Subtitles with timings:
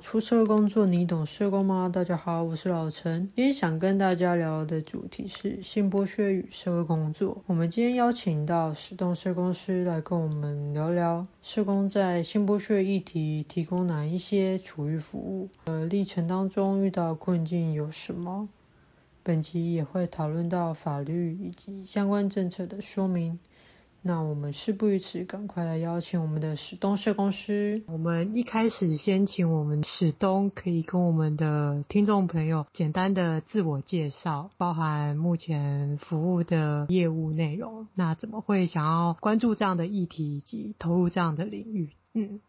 [0.00, 1.90] 出社工作，你懂社工吗？
[1.92, 3.30] 大家好，我是老陈。
[3.36, 7.42] 今天想跟大家聊的主题是性剥削与社会工作。
[7.46, 18.48] 我们今天邀请到史东社工师来跟我们聊聊社工在性剥削议题提供哪一些处遇服务，呃，历程当中遇到困境有什么？
[19.22, 23.38] 本集也会讨论到法律以及相关政策的说明。
[24.02, 27.82] 那我们事不宜迟，赶快来邀请我们的史东社工师。
[27.86, 37.88] 我们一开始先请我们史东可以跟我们的听众朋友简单的自我介绍，包含目前服务的业务内容。
[37.94, 41.90] 那怎么会想要关注这样的议题以及投入这样的领域？
[42.14, 42.40] 嗯，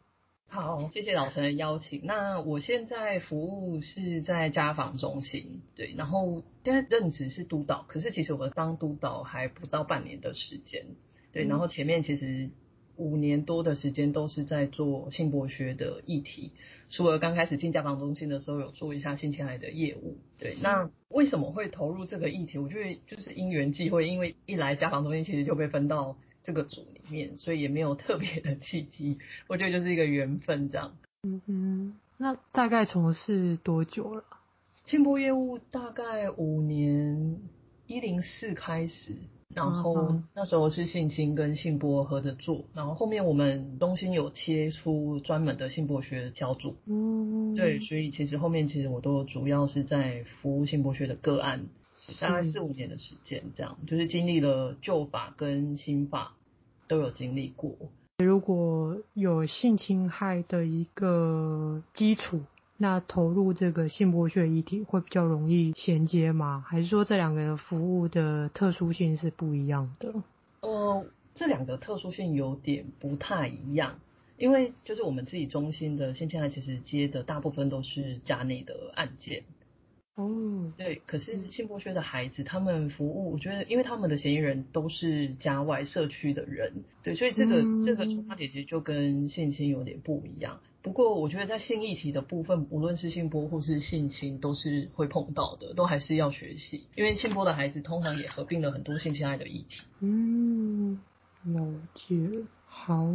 [0.48, 2.02] 好，谢谢老陈的邀请。
[2.06, 10.86] 那我现在服务是在家访中心，对，然后现在任职是督导，可是其实我当督导还不到半年的时间。
[11.32, 12.50] 对，然后前面其实
[12.98, 16.52] 五年多的时间都是在做性剥削的议题，
[16.90, 20.18] 除了刚开始进家访中心的时候有做一下性侵害的业务。
[20.38, 22.58] 对，那为什么会投入这个议题？
[22.58, 30.96] 我觉得就是因缘际会，因为一来家访中心其实就被分到这个组里面，所以也没有特别的契机，我觉得就是一个缘分这样。
[31.24, 34.24] 嗯哼，那大概从事多久了？
[34.86, 37.40] 性剥业务大概五年，
[37.88, 39.16] 一零四开始。
[39.54, 51.66] 然后那时候是性侵跟性剥合着做，然后后面我们中心有切出专门的性剥削小组，嗯，对，所以其实后面其实我都主要是在服务性剥削的个案，
[52.20, 56.34] 大概四五年的时间，这样就是经历了旧法跟新法
[56.88, 57.76] 都有经历过。
[58.20, 62.42] 如果有性侵害的一个基础。
[62.82, 66.66] 那投入这个性剥削议题会比较容易衔接吗？
[66.68, 70.12] 还是说这两个服务的特殊性是不一样的？
[70.62, 71.06] 呃，
[71.36, 74.00] 这两个特殊性有点不太一样，
[74.40, 79.44] 因为就是我们自己中心的性侵害，其实接的大部分都是家内的案件。
[80.16, 81.04] 哦，对。
[81.06, 90.60] 可是性剥削的孩子，他们服务，我觉得，因为他们的嫌疑人都是家外社区的人，对，所以这个、嗯、这个出发点其实就跟性侵有点不一样。
[90.84, 96.88] 不过，我觉得在性议题的部分，无论是性剥或是性侵，都是会碰到的，都还是要学习。
[96.96, 99.84] 因为性剥的孩子通常也合并了很多性侵害的议题。
[100.00, 101.00] 嗯，
[101.44, 102.46] 了解。
[102.66, 103.08] 好，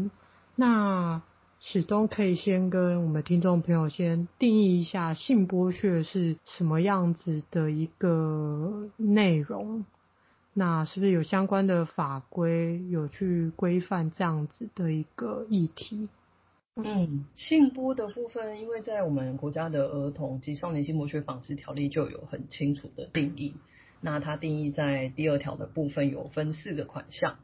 [0.54, 1.22] 那
[1.58, 9.84] 史东可以先跟我们听众朋友先定义一下性剥削是什么样子的一个内容？
[10.52, 16.08] 那是不是有相关的法规有去规范这样子的一个议题？
[16.76, 23.54] 嗯，性剥的部分，因为在我们国家的儿童及少年性剥削防治条例就有很清楚的定义。
[24.02, 27.38] 那它定义在第二条的部分有分四个款项。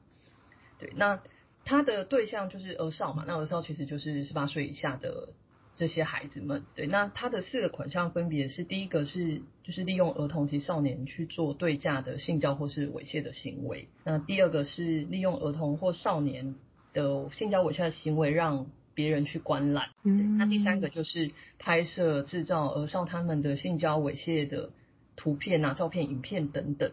[0.79, 1.23] 对，那
[1.65, 5.31] 它的对象就是儿少嘛，那儿少其实就是十八岁以下的
[5.77, 6.65] 这些孩子们。
[6.75, 13.89] 对，那它的四个款项分别是第一个是就是利用儿童及少年去做对价的性交或是猥亵的行为。
[14.05, 16.55] 那第二个是利用儿童或少年
[16.93, 24.71] 的性交猥亵的行为让别人去观览，嗯，那第三个就是拍摄、制造儿少他们的性交猥亵的
[25.17, 26.93] 图片啊、照片、影片等等，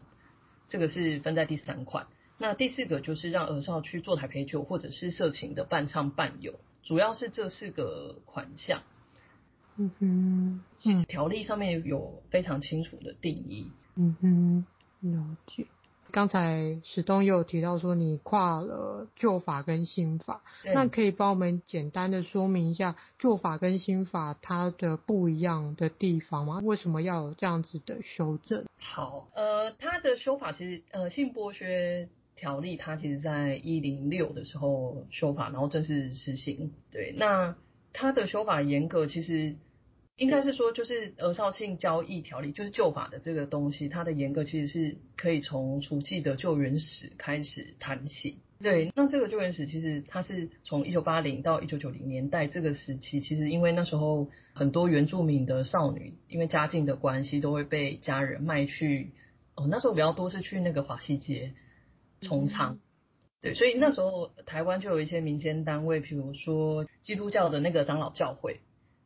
[0.67, 2.07] 这个是分在第三款。
[2.37, 8.83] 那第四个就是让儿少去做台陪酒或者是色情的伴唱伴游，主要是这四个款项。
[9.75, 13.71] 嗯哼，其实条例上面有非常清楚的定义。
[13.95, 14.65] 嗯哼，
[15.01, 15.67] 了解。
[16.11, 20.41] 刚才史东又有提到说你跨了旧法跟新法，
[20.73, 26.59] 那可以帮我们简单的说明一下旧法跟新法它的不一样的地方吗？
[26.63, 28.65] 为什么要有这样子的修正？
[28.77, 36.71] 好，呃，它的修法其实呃性剥削条例它其实在一零六的时候修法，然后正式实行。
[36.91, 37.55] 对，那
[37.93, 39.55] 它的修法严格其实。
[40.19, 48.37] 应该是说，就是额少性交易条例，就是旧法的这个东西，它的严格其实是可以从除记的救援史开始谈起。
[48.59, 59.13] 对，那这个救援史其实它是从一九八零到一九九零年代这个时期，其实因为那时候很多原住民的少女，因为家境的关系，都会被家人卖去。
[59.55, 61.53] 哦，那时候比较多是去那个华西街
[62.19, 62.79] 充仓。
[63.41, 68.59] 对，所以那时候台湾就有一些民间单位，比如说基督教的那个长老教会。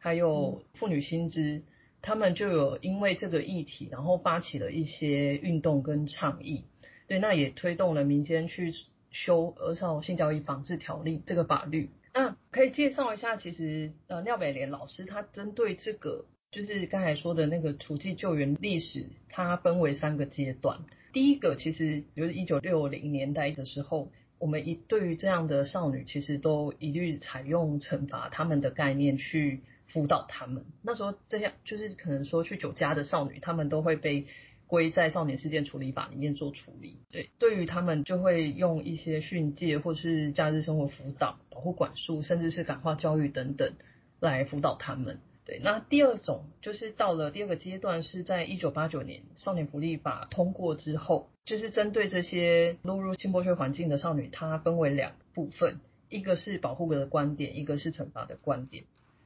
[0.03, 1.63] 还有妇女新知，
[2.01, 6.65] 他们就有因为这个议题，然后发起了一些运动跟倡议。
[7.07, 8.73] 对，那也推动了民间去
[9.11, 11.89] 修儿少性交易防治条例这个法律。
[12.13, 20.81] 那可以介绍一下，其实呃廖美莲老师他针对这个，就是刚才说的那个除记救援历史，它分为三个阶段。
[21.13, 29.61] 第一个其实就是一九六零年代的时候，我们一对于这样的少女，其实都一律采用惩罚他们的概念去。
[29.93, 30.65] 辅导他们。
[30.81, 34.25] 那时候这些就是可能说去酒家的少女，他们都会被
[34.65, 36.97] 归在少年事件处理法里面做处理。
[37.11, 43.73] 对，对于他们就会用一些训诫或是假日生活辅导、保护管束，甚至是感化教育等等
[44.19, 45.19] 来辅导他们。
[45.45, 58.85] 对，那第二种就是到了第二个阶段，是在一九八九年少年福利法通过之后，就是针对这些落入性剥削环境的少女，它分为两部分，一个是保护的观点，一个是惩罚的观点。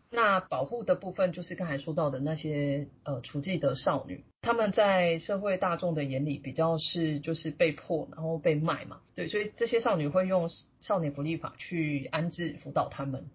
[0.09, 10.49] 那保护的部分就是刚才说到的那些呃处境的少女，他们在社会大众的眼里比较是就是被迫然后被卖嘛，对，所以这些少女会用
[10.79, 13.29] 少年福利法去安置辅导他们，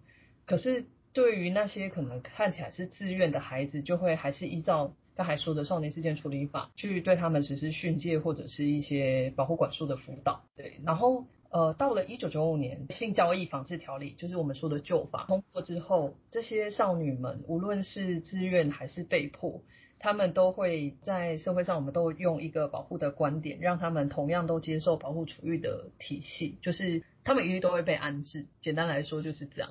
[0.45, 0.85] 可是。
[1.15, 10.43] 对于那些可能看起来是自愿的孩子，就会还是依照刚才说的少年事件处理法去对他们实施训诫或者是一些保护管束的辅导。
[10.55, 19.61] 对，然后呃，到了一九九五年性交易防治条例，就是我们说的旧法通过之后，这些少女们无论是自愿还是被迫，
[19.99, 28.47] 他们都会在社会上，我们都用一个保护的观点，让他们同样都接受保护处遇的体系，就是他们一律都会被安置。
[28.59, 29.69] 简单来说就是这样。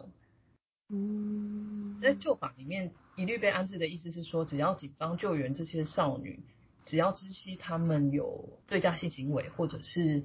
[0.89, 6.39] 嗯，在旧法里面，一律被安置的意思是说，只要警方救援这些少女，
[6.85, 10.23] 只要知悉他们有对价性行为或者是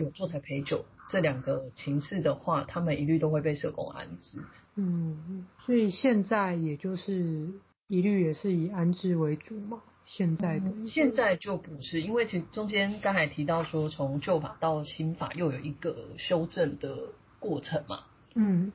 [0.00, 4.42] 有坐台陪酒这两个情事的话，他们一律都会被社工安置。
[4.74, 7.52] 嗯，所以现在也就是
[7.86, 9.82] 一律也是以安置为主嘛？
[10.06, 18.04] 现在的、嗯、现在就不是，因为其实中间刚才提到说，从旧法到新法又有一个修正的过程嘛。
[18.34, 18.72] 嗯，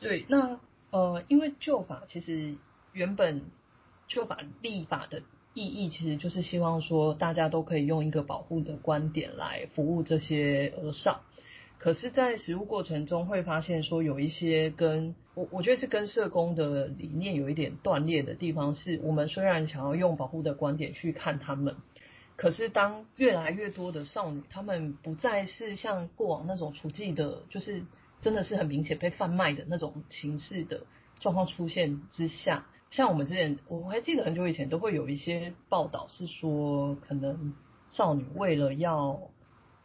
[0.00, 0.58] 对，那。
[0.92, 2.54] 呃，因为旧法其实
[2.92, 3.46] 原本
[4.08, 5.22] 旧法立法的
[5.54, 11.22] 意义，其实就是希望说大家都可以用一个保护的观点来服务这些儿少。
[11.78, 21.76] 可是，在实务过程中会发现说，有一些跟我我觉得是跟社工的理念有一点断裂的地方，是我们虽然想要用保护的观点去看他们，
[22.36, 27.84] 可是当越来越多的少女，她们不再是像过往那种处境的，就是。
[28.22, 30.86] 真的是很明显被贩卖的那种情势的
[31.18, 37.54] 状况出现之下，像我们之前我还记得很久以前都会有一些报道是说，可能
[37.88, 39.18] 少女为了要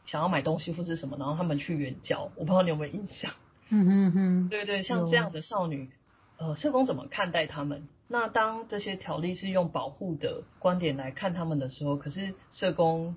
[0.06, 3.32] 想要买东西或是什么，然后他们去援交，我不知道你有没有印象？
[3.72, 5.90] 嗯嗯嗯，对对，像这样的少女，
[6.38, 7.88] 呃，社工怎么看待他们？
[8.10, 13.16] 那当这些条例是用保护的观点来看他们的时候，可是社工。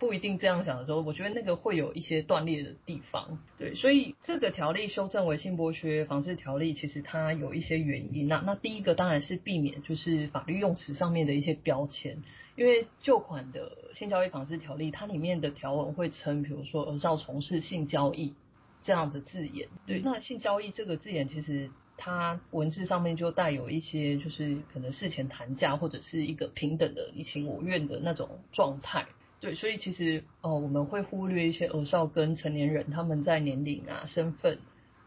[0.00, 3.38] 不一定这样想的时候，我觉得那个会有一些断裂的地方。
[3.58, 8.26] 对，所以这个条例修正为性剥削防治条例，其实它有一些原因。
[8.26, 12.22] 那那第一个当然是避免就是法律用词上面的一些标签，
[12.56, 18.32] 因为旧款的性交易防治条例，它里面的条文会称，比如说儿少从事性交易
[18.80, 19.68] 这样的字眼。
[19.86, 29.04] 对，那性交易这个字眼，其实它文字上面就带有一些就是可能事前谈价或者是一个平等的你情我愿的那种状态。
[29.40, 34.58] 对，所以其实呃，我们会忽略一些儿少跟成年人他们在年龄啊、身份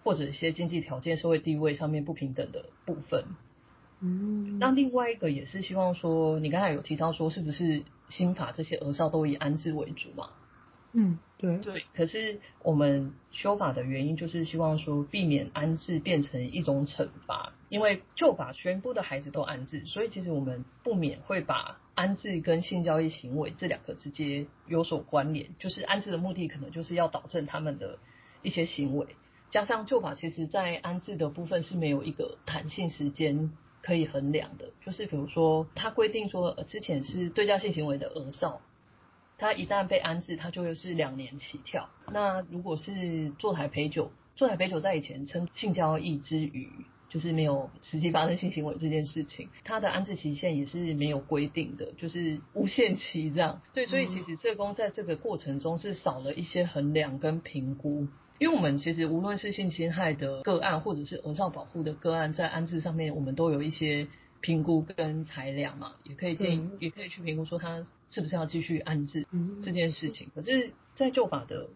[0.03, 3.25] 或者一些经济条件、社会地位上面不平等的部分。
[3.99, 10.31] 嗯，那另外一个也是希望说，你刚才有提到说，是不是新法这些儿少都以安置为主嘛？
[10.93, 11.83] 嗯，对对。
[11.95, 21.77] 可是我们修法的原因就是希望说，避免安置变成一种惩罚，因为旧法全部的孩子都安置，所以其实我们不免会把。
[21.95, 27.99] 安置跟性交易行为这两个之间有所关联，就是安置的目的可能就是要导正他们的
[28.41, 29.15] 一些行为，
[29.49, 38.61] 加上旧法其实在安置的部分是没有一个弹性时间可以衡量的，就是比如说他规定说，之前是对价性行为的额少，
[39.37, 41.89] 他一旦被安置，他就会是两年起跳。
[42.11, 46.69] 那如果是坐台陪酒，坐台陪酒在以前称性交易之余。
[47.13, 53.61] 就是没有实际发生性行为这件事情，它的安置期限也是没有规定的，就是无限期这样。
[53.71, 58.07] 对，所以其实社工在这个过程中是少了一些衡量跟评估，
[58.39, 64.07] 因为我们其实无论是性侵害的个案，或者是儿少保护的个案，在安置上面我们都有一些
[64.41, 69.27] 评估跟裁量嘛，也可以建议，也可以去评估说他是不是要继续安置
[69.61, 70.31] 这件事情。
[70.33, 71.69] 可是，在旧法的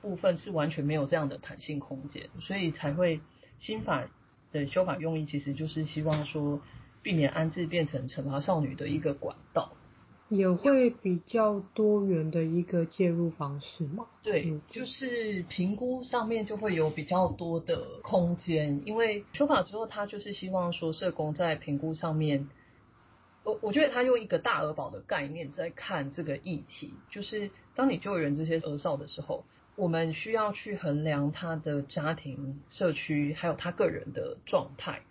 [0.00, 3.20] 部分是完全没有这样的弹性空间，所以才会
[3.58, 4.08] 新法。
[4.54, 6.60] 的修法用意其实就是希望说，
[7.02, 9.72] 避免安置变成惩罚少女的一个管道，
[10.28, 14.06] 也会比较多元的一个介入方式嘛。
[14.22, 22.48] 对，就是评估上面就会有比较多的空间，因为修法之后，他就是希望说，社工在评估上面，
[23.42, 29.44] 我我觉得他用一个大儿保的概念在看这个议题，就是当你救援这些儿少的时候。
[29.76, 35.02] 我们需要去衡量他的家庭、社区，还有他个人的状态。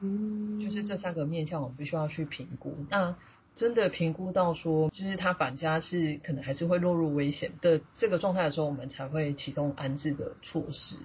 [0.00, 2.86] 嗯，就是这三个面向，我们必须要去评估。
[2.90, 3.16] 那
[3.54, 10.96] 真的评估到说，就是他返家是可能还是会落入危险的这个状态的时候，我们才会启动安置的措施。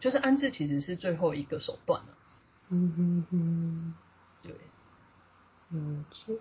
[0.00, 2.08] 就是安置其实是最后一个手段了。
[2.70, 3.94] 嗯哼哼，
[4.42, 4.54] 对，
[5.70, 6.38] 嗯，是，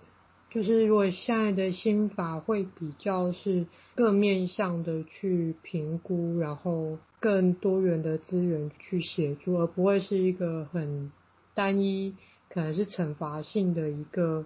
[0.49, 11.11] 就是如果现在的心法会比较是各面向的去评估，然后更多元的资源去协助，而不会是一个很
[11.53, 12.15] 单一，
[12.49, 14.45] 可能是惩罚性的一个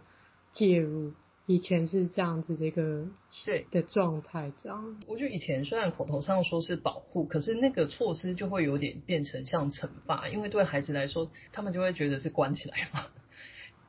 [0.54, 1.12] 介入。
[1.48, 3.06] 以前是这样子的一个
[3.46, 4.96] 对的状态，这样。
[5.06, 13.08] 我觉得以前虽然口头上说是保护，可是那个措施就会有点变成像惩罚，因为对孩子来说，他们就会觉得是关起来嘛，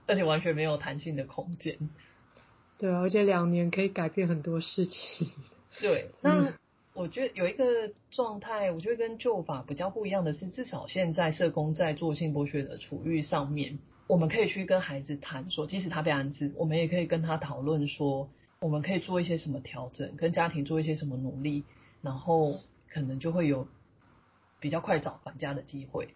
[0.06, 1.90] 而且完全没有弹性的空间。
[2.78, 5.28] 对，而且两年可以改变很多事情。
[5.80, 6.52] 对，那
[6.94, 13.78] 我觉得有一个状态，我觉得跟旧法比较不一样的是，至少现在社工在做性剥削的处遇上面。
[14.08, 18.28] 我们可以去跟孩子谈说，即使他被安置，我们也可以跟他讨论说，
[18.58, 21.64] 我们可以做一些什么调整，跟家庭做一些什么努力，
[22.02, 23.68] 然后可能就会有
[24.60, 26.08] 比较快找返家的机会。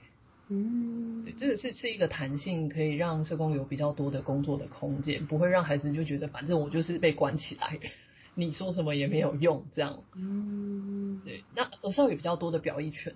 [0.48, 7.78] 嗯，对，这个是是一个弹性，可以让社工有比较多的工作的空间，不会让孩子就觉得反正我就是被关起来，
[8.34, 10.02] 你说什么也没有用这样。
[10.14, 13.12] 嗯，对，那儿少有比较多的表意权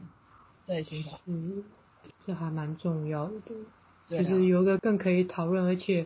[0.64, 1.62] 在心法，嗯，
[2.26, 3.42] 这还蛮重要的。
[4.08, 6.04] 就是有一个更可以讨论，而且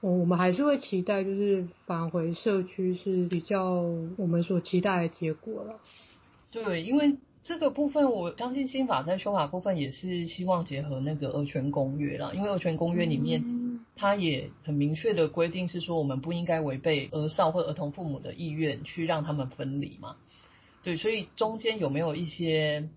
[0.00, 3.82] 我我们还是会期待，就是返回社区是比较
[4.16, 5.78] 我们所期待的结果了。
[6.50, 7.14] 对，因为
[7.44, 13.44] 这个部分，我相信新法在修法部分也是希望结合那个儿权公约啦，因为儿权公约里面，
[13.94, 20.16] 它也很明确的规定是说，我们不应该违背儿少或儿童父母的意愿去让他们分离嘛。
[20.82, 22.88] 对，所以中间有没有一些？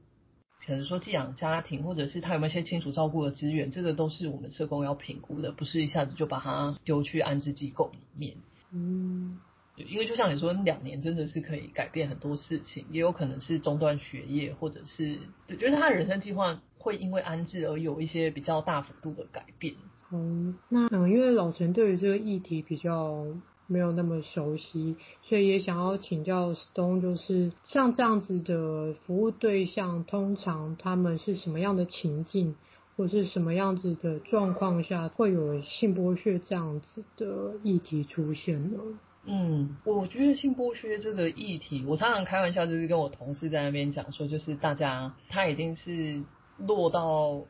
[0.66, 8.36] 可能说寄养家庭，或者是他有没有一些亲属照顾的资源，这个都是我们社工要评估的，不是一下子就把他丢去安置机构里面。
[8.74, 9.40] 嗯，
[9.86, 15.18] 因为就像你说，两年真的是可以改变很多事情，也有可能是中断学业，或者是
[15.48, 19.76] 对，就是他的人生计划会因为安置而有一些比较大幅度的改变。
[20.12, 23.26] 嗯，那嗯，因为老陈对于这个议题比较。
[23.70, 32.56] 没有那么熟悉，所以也想要请教 Stone，就是像这样子的服务对象，通常他们是什么样的情境，
[32.96, 38.80] 或是什么样子的状况下会有性剥削这样子的议题出现呢？
[39.28, 46.24] 嗯，我觉得性剥削这个议题，我常常开玩笑，就是跟我同事在那边讲说，就是大家他已经是
[46.58, 47.44] 落到。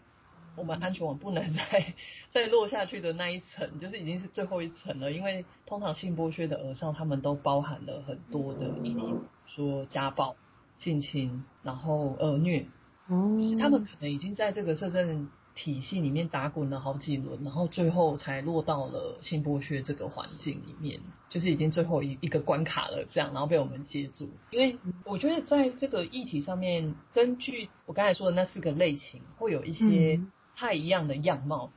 [0.56, 1.94] 我们安全网不能再
[2.34, 5.12] 再落下去的那一层，就是已经是最后一层了。
[5.12, 9.06] 因为通常性剥削的额上，他们都包含了很多的议题，
[9.46, 10.36] 说家暴、
[10.80, 12.66] 性侵，然后恶虐，
[13.08, 24.30] 就是他们可能已经在这个社政体系里面打滚了好几轮，然后最后才落到了性剥削这个环境里面，就是已经最后一一个关卡了，这样，然后被我们接住。
[24.52, 30.22] 因为我觉得在这个议题上面，根据我刚才说的那四个类型，会有一些。
[30.60, 31.70] 太一样的样貌，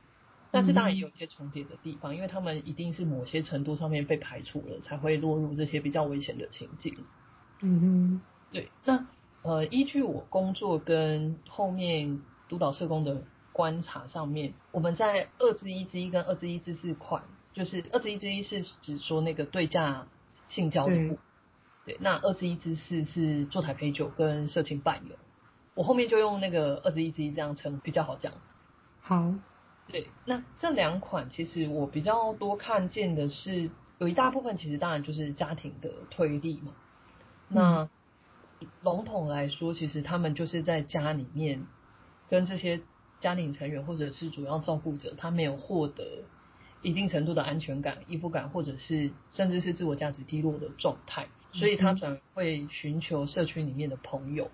[0.49, 6.97] 但是当然也有一些重叠的地方，嗯，因为他们一定是某些程度上面被排除了，才会落入这些比较危险的情境。
[7.59, 8.71] 嗯哼，对。
[8.83, 9.05] 那
[9.43, 20.07] 呃，依据我工作跟后面督导社工的观察上面，我们在二之一之一跟二之一之四款，就是二之一之一是指说那个对价
[20.47, 21.17] 性交的部，
[21.85, 25.15] 对，那二之一之四是坐台陪酒跟色情伴游，
[25.73, 28.33] 我后面就用那个二之一之一这样称比较好讲。
[29.01, 29.33] 好，
[29.87, 36.73] 对，那这两款其实我比较多看见的是，有一大部分其实当然就是家庭的推力嘛。
[37.47, 37.89] 那
[38.83, 41.65] 笼统来说，其实他们就是在家里面
[42.29, 42.81] 跟这些
[43.21, 46.25] 家庭成员或者是主要照顾者，他没有获得
[46.81, 54.51] 一定程度的安全感、依附感，或者是甚至是自我价值低落的状态，所以他转而会寻求社区里面的朋友。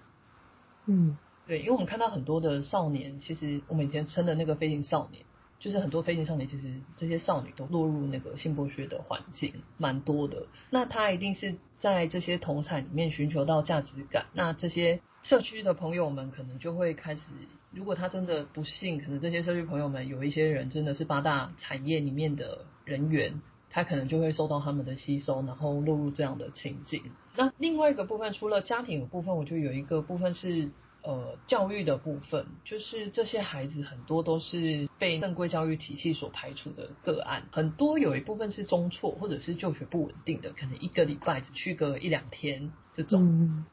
[0.85, 1.17] 嗯。
[1.47, 5.23] 对，因为我们看到很多的少年，其实我们以前称的那个飞行少年，
[5.61, 10.45] 就是很多飞行少年，其实这些少女都落入那个性剥削的环境，蛮多的。
[10.71, 14.25] 那他一定是在这些同侪里面寻求到价值感。
[14.33, 17.31] 那这些社区的朋友们可能就会开始，
[17.77, 27.03] 如果他真的不幸，可能这些社区朋友们有一些人真的是八大产业里面的人员，他可能就会受到他们的吸收，然后落入这样的情境。
[27.35, 30.71] 那另外一个部分，除了家庭的部分，我就有一个部分是。
[31.03, 43.63] 呃，教育的部分，就是这些孩子很多都是被正规教育体系所排除的个案，很多有一部分是中辍或者是就学不稳定的，可能一个礼拜只去个一两天这种。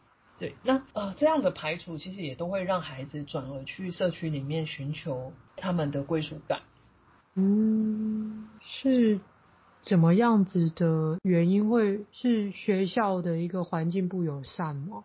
[0.44, 6.60] 对，那呃这样的排除其实也都会让孩子转而去社区里面寻求他们的归属感，
[7.34, 9.20] 嗯，是
[9.80, 11.70] 怎么样子的原因？
[11.70, 15.04] 会是学校的一个环境不友善吗？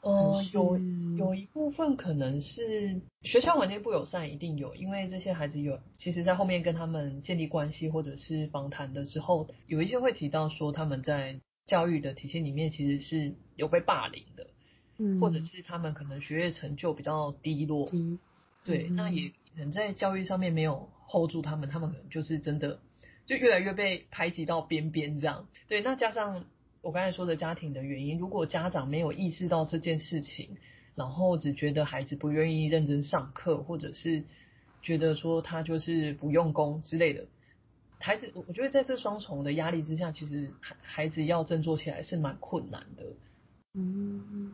[0.00, 0.78] 呃，有
[1.18, 14.37] 有一部分可能是学校环境不友善，一定有，因为这些孩子有，其实在后面跟他们建立关系或者是访谈的时候，有一些会提到说他们在教育的体系里面其实是有被霸凌的，
[14.98, 18.18] 嗯，或者是他们可能学业成就比较低落，嗯，
[18.64, 22.80] 对，那也可能在教育上面没有 hold 住他们，他们可能就是真的
[23.24, 26.44] 就越来越被排挤到边边这样，对，那加上。
[26.80, 30.56] 我刚才说的家庭的原因，如果家长没有意识到这件事情，
[30.94, 34.22] 然后只觉得孩子不愿意认真上课，或者是
[34.80, 37.26] 觉得说他就是不用功之类的，
[37.98, 43.04] 孩子，我觉得在这双重的压力之下，其实孩孩子要振作起来是蛮困难的。
[43.74, 44.52] 嗯，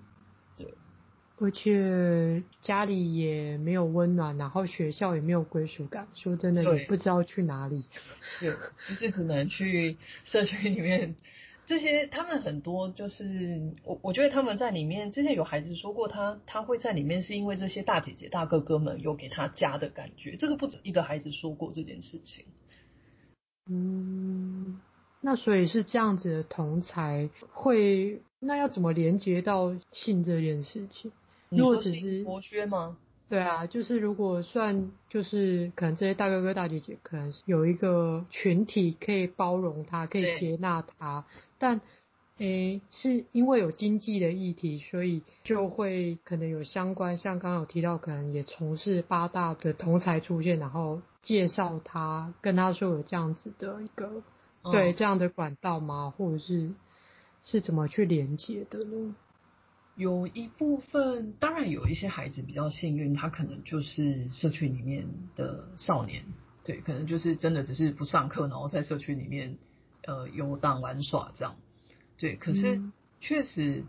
[0.57, 0.75] 对，
[1.39, 7.85] 而且家里也没有温暖，然后学校也没有归属感，说真的也不知道去哪里。
[8.41, 8.55] 对，
[8.89, 11.15] 就是只能去社区里面。
[11.67, 22.45] 这些他们很多就是我，我觉得他们在里面之前有孩子说过他，他他会在里面是因为这些大姐姐大哥哥们有给他家的感觉，这个不止一个孩子说过这件事情。
[23.67, 24.79] 嗯，
[25.23, 31.11] 那所以是这样子的同才会，那要怎么连接到性这件事情？
[31.51, 32.97] 如果只是剥削吗？
[33.29, 41.25] 对啊，就是如果算就是可能这些大哥哥大姐姐可能有一个群体可以包容他，可以接纳他。
[41.59, 41.81] 但，
[42.37, 54.23] 诶，是因为有经济的议题，所以就会可能有相关，像刚刚有提到，可能也从事八大的同才出现，然后介绍他，跟他说有这样子的一个，
[54.63, 56.13] 哦、对这样的管道吗？
[56.17, 56.71] 或者是
[57.45, 59.15] 是怎么去连接的呢？
[59.95, 66.25] 有一部分，当然有一些孩子比较幸运，他可能就是社区里面的少年，
[66.65, 69.57] 对，可能就是真的只是不上课，然后在社区里面。
[70.07, 71.57] 呃，游荡玩耍这样，
[72.19, 72.37] 对。
[72.37, 72.79] 可是
[73.23, 73.85] 确实，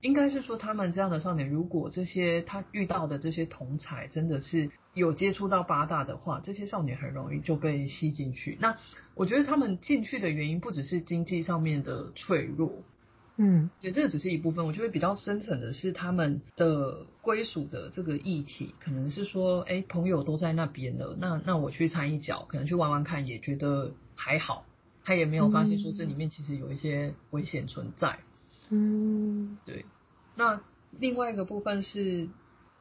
[0.00, 8.58] 应该是说他们这样的少年，如果这些他遇到的这些同才真的是有接触到八大的话，这些少年很容易就被吸进去。
[8.60, 8.76] 那
[9.14, 12.82] 我觉得他们进去的原因不只是经济上面的脆弱，
[13.44, 14.64] 嗯，也，这个只是一部分。
[14.64, 24.64] 我觉得比较深层的是他们的归属的这个议题，可能是说，哎，朋友都在那边了，那那我去掺一脚，可能去玩玩看，也觉得还好。
[25.02, 28.20] 他也没有发现说这里面其实有一些危险存在。
[28.70, 29.84] 嗯，对。
[30.36, 30.60] 那
[30.96, 32.28] 另外一个部分是，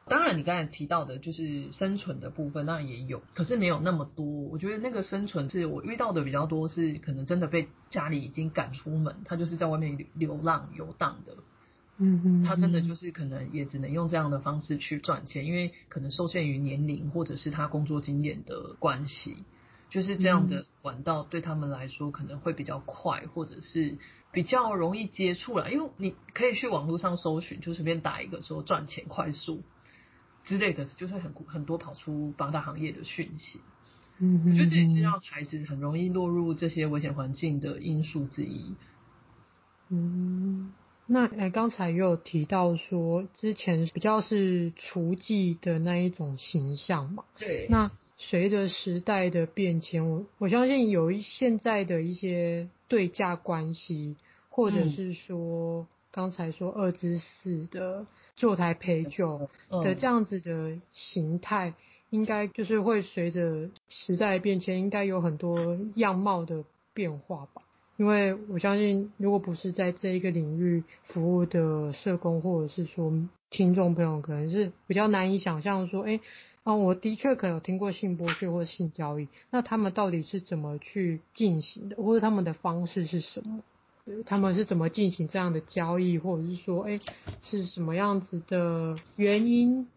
[0.08, 4.26] 当然你刚才提到的就是生存的部分，当然也有，可是没有那么多。
[4.26, 11.36] 我觉得那个生存是我遇到的比较多，是可能真的被家里已经赶出门，他就是在外面流浪游荡的。
[11.98, 12.44] 嗯嗯。
[12.44, 19.38] 他真的就是可能也只能用这样的方式去赚钱，因为可能受限于年龄或者是他工作经验的关系。
[19.90, 23.98] 就是这样的管道对他们来说可能会比较快，或者是
[24.32, 29.62] 比较容易接触了，因为你可以去网络上搜寻，就随便打一个说赚钱快速
[30.44, 33.60] 之类的，就是很很多跑出八大行业的讯息。
[34.20, 38.76] 嗯，我觉得这也是让孩子很容易落入这些危险环境的因素之一。
[39.90, 40.72] 嗯，
[41.06, 47.24] 那诶刚才也有提到说之前比较是厨妓的那一种形象嘛？
[47.38, 47.92] 对，那。
[48.24, 54.16] 随着时代的变迁，我我相信有一现在的一些对价关系，
[54.52, 61.74] 或者是说刚才说二之四的坐台陪酒的这样子的形态，
[62.10, 66.64] 应该就是会随着时代变迁，应该有很多样貌的
[66.94, 67.62] 变化吧。
[67.98, 73.14] 因为我相信，如果不是在这一个领域服务的社工，或者是说
[73.50, 76.20] 听众朋友，可能是比较难以想象说，哎。
[76.64, 83.64] 哦，我的确可能有听过性剥削或性交易，那他们到底是怎么去进行的，或者他们的方式是什么？
[84.26, 87.00] 他们是怎么进行这样的交易，或者是说，哎，
[87.44, 89.88] 是什么样子的原因？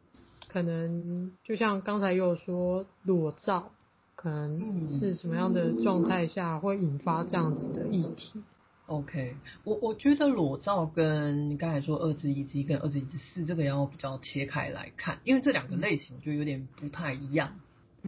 [0.48, 3.72] 可能就像刚才又有说裸照，
[4.14, 8.42] 可能是什么样的状态下会引发这样子的议题
[8.86, 17.58] ？OK，我我觉得裸照跟刚才说二之一之跟二之一之四这个要比较切开来看，因为这两个类型就有点不太一样。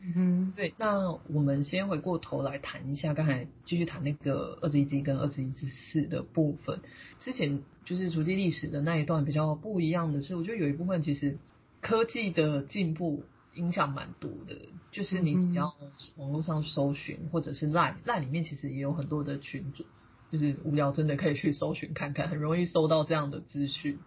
[0.03, 6.81] 嗯哼，对，那我们先回过头来谈一下，刚才继续谈那个二十一之一跟二十一之四的部分。
[7.21, 11.39] 之前就是足迹历史的那一段比较不一样的是，我觉得有一部分其实
[11.81, 14.57] 科技的进步影响蛮多的，
[14.93, 15.75] 就是你只要
[16.17, 19.85] 网络上搜寻或者是 Line Line 里面其实也有很多的群组。
[20.29, 24.01] 就是无聊，真的可以去搜寻看看，很容易搜到这样的资讯。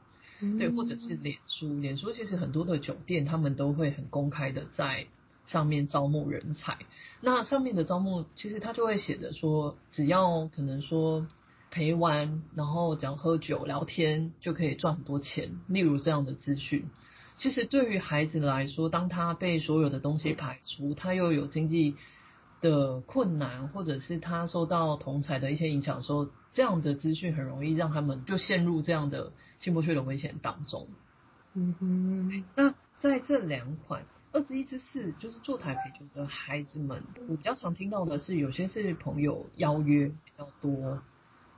[0.58, 5.08] 对，或者是脸书，脸书其实很多的酒店他们都会很公开的在
[5.50, 6.78] 上面招募人才。
[7.22, 11.28] 那上面的招募其实他就会写着说，只要可能说
[11.72, 16.86] 陪玩，然后讲喝酒聊天就可以赚很多钱，例如这样的资讯。
[17.38, 21.96] 其实对于孩子来说，当他被所有的东西排除，他又有经济
[22.62, 30.88] 的困难，或者是他受到同侪的一些影响的时候，这样的资讯很容易让他们就陷入这样的进不去的危险当中。
[31.54, 41.02] 嗯哼，那在这两款二之一之四，就是坐台陪酒的孩子们，我比较常听到的是，有些是朋友邀约比较多，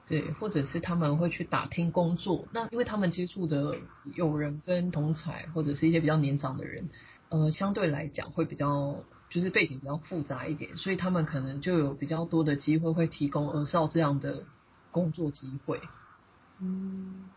[0.07, 2.47] 对，或者是他们会去打听工作。
[2.51, 3.77] 那因为他们接触的
[4.15, 6.89] 友人跟同才，或者是一些比较年长的人，
[7.29, 9.03] 呃，相对来讲会比较。
[9.31, 14.43] 就是背景比较复杂一点，所以他们可能就有比较多的机会会提供儿少这样的
[14.91, 15.79] 工作机会。
[16.59, 17.29] 嗯，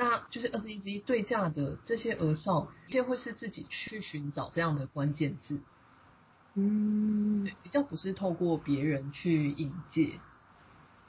[0.00, 5.60] 那就是二十一之一对价的这些儿少，就会是自己去寻找这样的关键字。
[6.54, 10.18] 嗯，比较不是透过别人去引介。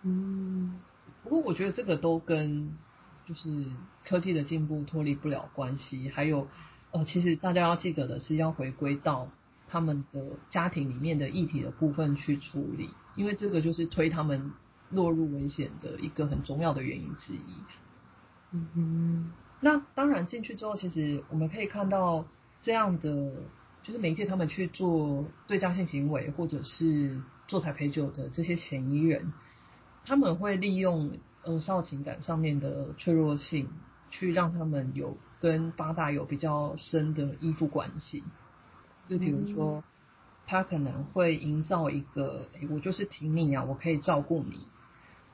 [0.01, 0.77] 嗯，
[1.23, 2.77] 不过我觉得这个都跟
[3.25, 3.65] 就是
[4.06, 6.49] 科技的进步脱离不了关系，还有
[6.91, 9.30] 呃，其实大家要记得的是要回归到。
[9.73, 14.51] 他们的家庭里面的议题的部分去处理，因为这个就是推他们
[14.89, 17.56] 落入危险的一个很重要的原因之一。
[18.51, 22.25] 嗯哼，那当然进去之后，其实我们可以看到
[22.61, 23.31] 这样的，
[23.81, 29.31] 就是媒介他们去做对价性行为，或者是做台陪酒的这些嫌疑人，
[30.03, 31.11] 他们会利用
[31.43, 33.69] 呃少情感上面的脆弱性，
[34.09, 38.23] 去让他们有跟八大有比较深的依附关系。
[39.07, 39.83] 就比如说，
[40.45, 44.67] 他可能会营造一个，欸、我就是挺你啊，我可以照顾你，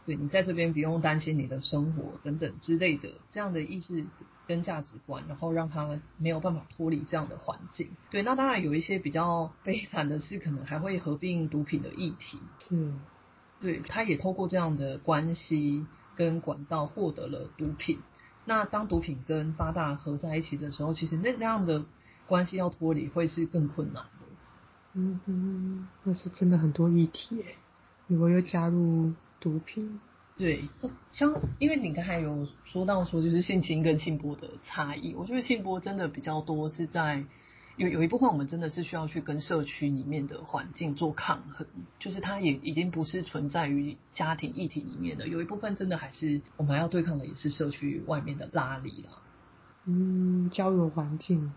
[0.08, 4.08] 对，你在这边不用担心你的生活等等之类的这样的意识
[4.48, 7.90] 跟价值观，然后让他们没有办法脱离这样的环境。
[8.10, 12.40] 对，那当然有一些比较 悲惨的是，可能还会合并毒品的议题。
[12.70, 13.00] 嗯，
[13.60, 18.00] 对，他也透过这样的关系跟管道获得了毒品。
[18.46, 21.86] 那当毒品跟八大合在一起的时候，其实那那样的。
[22.28, 24.26] 关系要脱离会是更困难的。
[24.96, 27.56] 嗯哼，那是真的很多议题诶。
[28.08, 30.00] 如果又加入毒品，
[30.36, 30.70] 对，
[31.12, 37.24] 像因为你刚才有说到说就是性侵跟性剥的差异，我觉得性剥真的比较多是在
[37.76, 41.68] 有有一部分我们真的是需要去跟社区里面的环境做抗衡，
[42.00, 49.12] 就是它也已经不是存在于家庭议题里面的，有一部分真的还是我们还要对抗的也是社区外面的拉力啦。
[49.86, 51.54] 嗯，交友环境。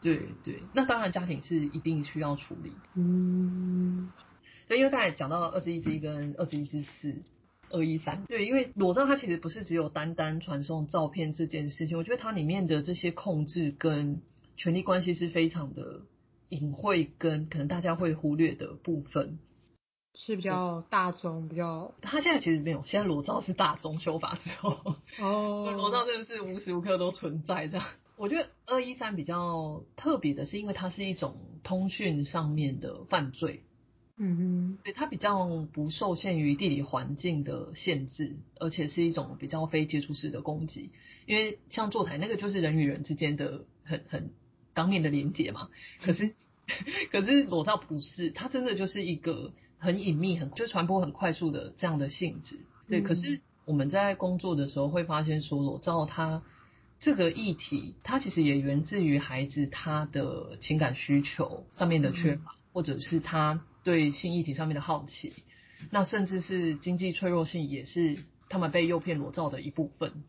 [0.00, 2.72] 对对，那当然家庭是一定需要处理。
[2.94, 4.10] 嗯，
[4.72, 7.14] 对，因为刚才讲到二之一之一跟二之一之四，
[7.68, 14.22] 二一三，对，因为裸照它其实不是只有单单传送照片这件事情，我觉得它里面的这些控制跟
[14.56, 16.00] 权力关系是非常的
[16.48, 19.38] 隐晦，跟可能大家会忽略的部分，
[20.14, 21.94] 是比较大众，比较。
[22.00, 27.78] 它现在其实没有，现在裸照是大众修法之后，哦，裸照真的是无时无刻都存在的。
[28.16, 33.64] 我觉得二一三比较特别的是，因为它是一种通讯上面的犯罪，
[34.18, 40.90] 嗯哼，对，它比较不受限于地理环境的限制，而且是一种比较非接触式的攻击。
[41.26, 44.30] 因为像坐台那个就是人与人之间的很很
[44.74, 45.68] 当面的连接嘛，
[46.02, 46.34] 可是
[47.10, 52.56] 可是裸照不是，它真的就是一个很隐秘、很就传播很快速的这样的性质。
[52.88, 56.42] 对，嗯、可是我们在工作的时候会发现说，裸照它。
[57.00, 65.32] 这个议题，它其实也源自于孩子他的情感需求上面的缺乏，嗯、或者是他对性议题上面的好奇，
[65.90, 68.18] 那甚至是经济脆弱性也是
[68.48, 70.22] 他们被诱骗裸照的一部分。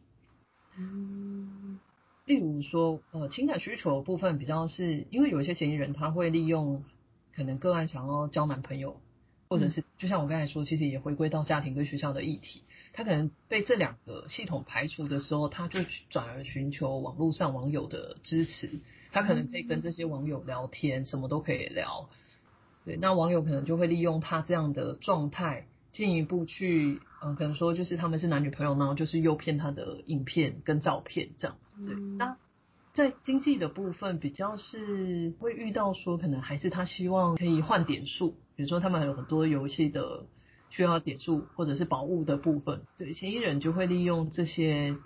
[0.78, 1.80] 嗯，
[2.26, 6.84] 例如说，呃，情感需求的部分比较是因为有一些嫌疑人他会利用
[7.36, 9.00] 可能个案想要交男朋友，
[9.50, 12.63] 或者是、嗯、就像我刚才说，其实也回归到家庭跟学校的议题。
[12.94, 18.80] 他可能被这两个系统排除的时候，他就转而寻求网络上网友的支持。
[19.12, 22.10] 他可能可以跟这些网友聊天，什么都可以聊。
[22.86, 31.58] 对，那网友可能就会利用他这样的状态，进一步去，嗯、呃，可能说就是他们是男女朋友，然后就是诱骗他的影片跟照片这样。
[31.78, 32.38] 对，那
[32.93, 40.26] 在经济的部分，比较是会遇到说，可能还是他希望可以换点数，比如说他们还有很多游戏的。
[40.76, 44.98] 需要点数或者是宝物的部分，对，嫌疑人就会利用这些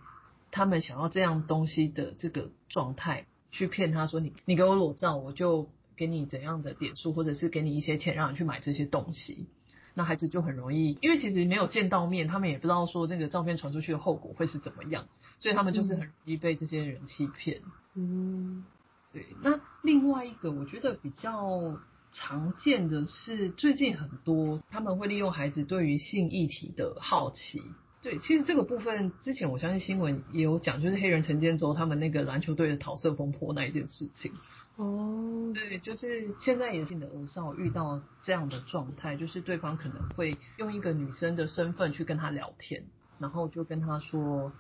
[0.49, 9.47] 他们想要这样东西的这个状态去骗他说，你你给我裸照，我就给你怎样的点数，或者是给你一些钱让你去买这些东西。
[9.95, 15.07] 那孩子就很容易，因为其实没有见到面，他们也不知道说那个照片传出去的后果会是怎么样，
[15.39, 17.61] 所以他们就是很容易被这些人欺骗。
[17.95, 18.63] 嗯，
[19.11, 21.79] 对，那另外一个我觉得比较
[22.11, 27.63] 常见的是，最近很多他们会利用孩子对于性议题的好奇。
[28.07, 34.31] 对，其实这个部分之前我相信新闻也有讲，就是黑人陈建州他们那个篮球队的桃色风波那一件事情。
[34.77, 42.85] 哦，对，就是现在也是你的儿少遇到这样的状态，就是对方可能会用一个女生的身份去跟他聊天，
[43.19, 44.53] 然后就跟他说，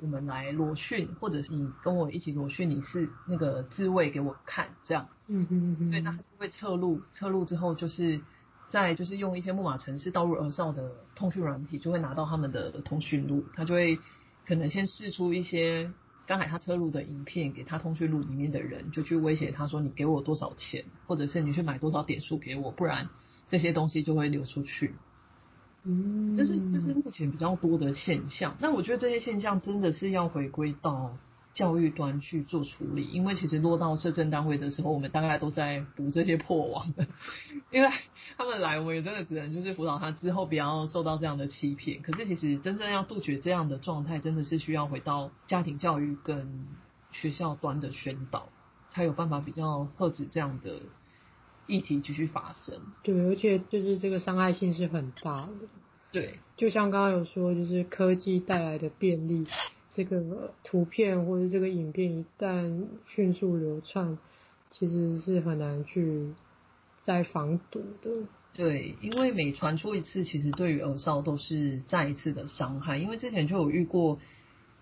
[0.00, 5.10] 我们来裸训，或者是你跟我一起裸训，你是那个自慰给我看，这样。
[5.26, 5.90] 嗯嗯嗯哼。
[5.90, 8.22] 对，那他就会侧录，侧录之后就是。
[8.68, 13.98] 再就是用一些木马程式导入儿少的通讯软体，就会拿到他们的通讯录，他就会
[14.46, 15.90] 可能先试出一些
[16.26, 23.08] 刚才他侧录的影片给他通讯录里面的人，就去威胁他说，你给我多少钱，或者是你去买多少点数给我，不然
[23.48, 24.94] 这些东西就会流出去。
[25.84, 28.56] 嗯，这是这是目前比较多的现象。
[28.60, 31.16] 那我觉得这些现象真的是要回归到。
[31.58, 37.04] 教育端去做处理，因为其实落到社政单位的时候，我们大概都在补这些破网的，
[37.72, 37.90] 因为
[38.36, 42.00] 他们来，我们也真的只能就是辅导他之后不要受到这样的欺骗。
[42.00, 46.68] 可是其实真正要杜绝这样的状态，真的是需要回到家庭教育跟
[47.10, 48.48] 学校端的宣导，
[48.90, 50.78] 才有办法比较遏止这样的
[51.66, 52.76] 议题继续发生。
[53.02, 55.52] 对，而且就是这个伤害性是很大的。
[56.12, 59.44] 对，就像刚刚有说，就是科技带来的便利。
[59.98, 64.16] 这个图片或者这个影片一旦迅速流窜，
[64.70, 66.32] 其实是很难去
[67.02, 68.08] 再防堵的。
[68.56, 72.96] 对，因为每传出一次，其实对于耳少都是再一次的伤害。
[72.96, 74.20] 因为之前就有遇过，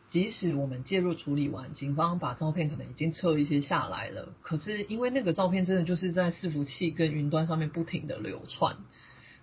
[0.06, 8.76] 即使我们介入处理完，警方把照片可能已经撤一些下来了，可是因为那个照片真的就是在伺服器跟云端上面不停的流窜，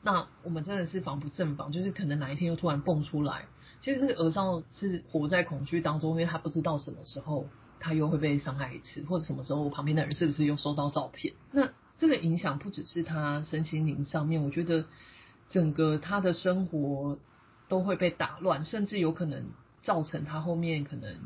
[0.03, 3.47] 那我们真的是防不胜防，就是可能哪一天又突然蹦出来。
[3.83, 7.45] 其实那个儿少是活在恐惧当中，因为他不知道什么时候
[7.81, 11.33] 他又会被伤害一次，或者什么时候旁边的人是不是又收到照片。
[11.51, 14.85] 那这个影响不只是他身心灵上面，我觉得
[15.49, 17.19] 整个他的生活
[17.67, 19.47] 都会被打乱，甚至有可能
[19.81, 21.17] 造成他后面可能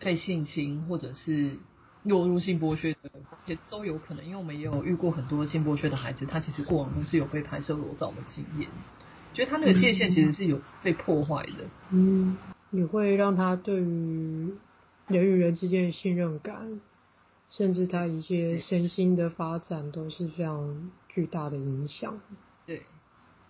[0.00, 1.56] 被性侵，或者是
[2.02, 3.10] 落入性剥削的，
[3.44, 4.24] 也都有可能。
[4.24, 8.68] 因为我们也有遇过很多性剥削的孩子，他其实过往都是有被拍摄裸照的经验。
[9.36, 12.38] 觉得他那个界限其实是有被破坏的，嗯，
[12.70, 14.54] 也会让他对于
[15.08, 16.80] 人与人之间的信任感，
[17.50, 22.18] 甚至他一些身心的发展都是非常巨大的影响。
[22.64, 22.84] 对，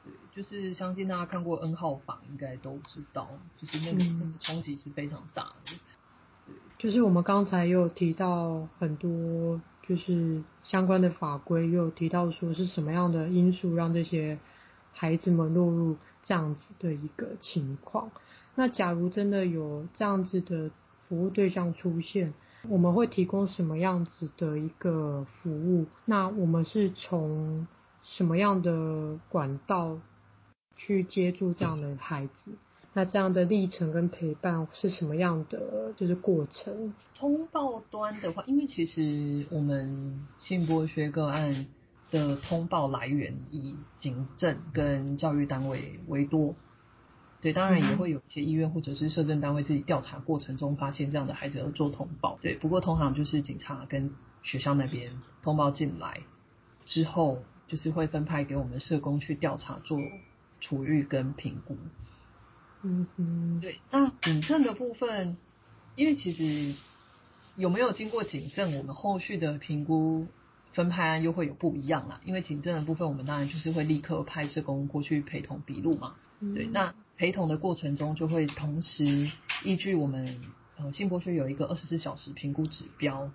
[0.03, 5.73] 对，就是相信大家看过 N 号房应该都知道，就是那个、嗯、那个冲击是非常大的。
[6.47, 14.37] 对，就是我们刚才有提到很多，就是相关的法规，又提到说是什么样的因素让这些。
[14.99, 18.11] 孩子们落入这样子的一个情况，
[18.55, 20.71] 那假如真的有这样子的
[21.07, 22.33] 服务对象出现，
[22.67, 25.85] 我们会提供什么样子的一个服务？
[26.07, 27.67] 那我们是从
[28.03, 29.99] 什么样的管道
[30.77, 32.53] 去接住这样的孩子？
[32.95, 35.93] 那这样的历程跟陪伴是什么样的？
[35.95, 36.95] 就是过程。
[37.15, 41.67] 通报端的话，因为其实我们性剥削个案。
[42.11, 46.55] 的通报来源以警政跟教育单位为多，
[47.41, 52.55] 对，当然也会有一些医院或者是社政单位自己调查过程中发现这样的孩子而做通报，对。
[52.55, 56.21] 不过通常就是警察跟学校那边通报进来
[56.85, 59.99] 之后，就是会分派给我们社工去调查做
[60.61, 61.77] 处遇跟评估。
[62.83, 63.81] 嗯嗯，对。
[63.91, 65.37] 那警政的部分，
[65.97, 66.75] 因为其实
[67.57, 70.29] 有没有经过警政，我们后续的评估。
[70.77, 76.15] 分派案又会有不一样啦，因为警政的部分，我们当然就是会立刻派社工过去陪同笔录嘛。
[76.41, 79.31] 嗯、对，那陪同的过程中，就会同时
[79.65, 80.39] 依据我们
[80.77, 83.31] 呃性剥削有一个二十四小时评估指标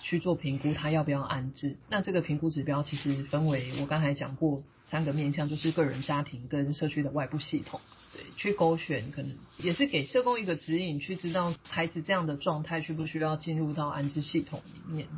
[0.00, 1.76] 去做评估，他要不要安置。
[1.90, 7.80] 那这个评估指标其实分为我刚才讲过三个面向，就是个人、家庭跟社区的外部系统。
[8.14, 15.08] 对，去勾选可能也是给社工一个指引，去知道孩子这样的状态需不需要进入到安置系统里面。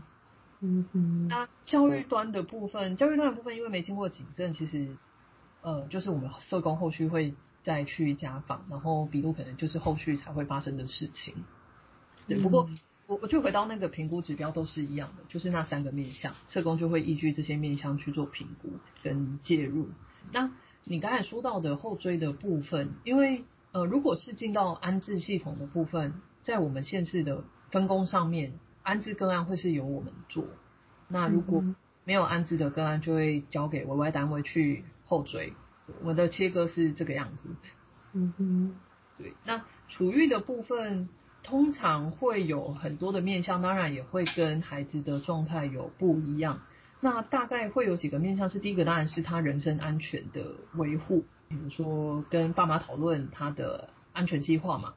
[0.61, 4.97] 嗯哼，那教育端的部分，教育端的部分，因为没经过警政，其实，
[5.63, 11.35] 呃，就是我们社工后续会再去家访，然后笔录可能就是后续才会发生的事情。
[12.27, 12.69] 对，不过
[13.07, 18.69] 我我就回到那个评估指标都是一样的，就是那三个面向，社工就会依据这些面向去做评估
[19.05, 19.89] 跟介入。
[20.33, 20.51] 那
[20.83, 28.59] 你刚才说到的后追的部分，因为呃，如果是进到安置系统的部分，在我们县市的分工上面。
[28.89, 30.47] 安置个案会是由我们做，
[31.09, 31.63] 那如果
[32.05, 35.53] 没有安置的个案，就会交给委外单位去后追。
[36.01, 37.51] 我们的切割是这个样子。
[38.15, 38.75] 嗯哼，
[39.19, 39.35] 对。
[39.45, 41.11] 那处遇的部分，
[41.43, 46.63] 通常会有很多的面向，当然也会跟孩子的状态有不一样。
[47.01, 54.95] 那大概会有几个面向，是第一个当然是他人身安全的维护，比如说跟爸妈讨论他的安全计划嘛，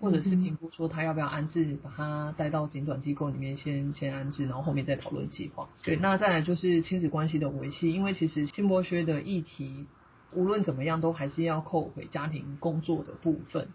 [0.00, 5.68] 或者是评估说他要不要安置，把他带到警短机构里面先先安置，然后后面再讨论计划。
[5.82, 9.86] 对，那再来就是亲子关系的维系，因为其实性剥削的议题
[10.34, 13.68] 无论怎么样都还是要扣回家庭工作的部分。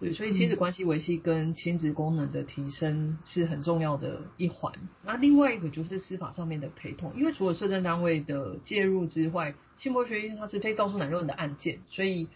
[0.00, 4.72] 对，所以亲子关系维系跟亲子功能的提升是很重要的一环。
[5.04, 12.28] 那另外一个就是司法上面的陪同，因为除了社政单位的介入之外，性剥削因为它是非告诉乃论人的案件，所以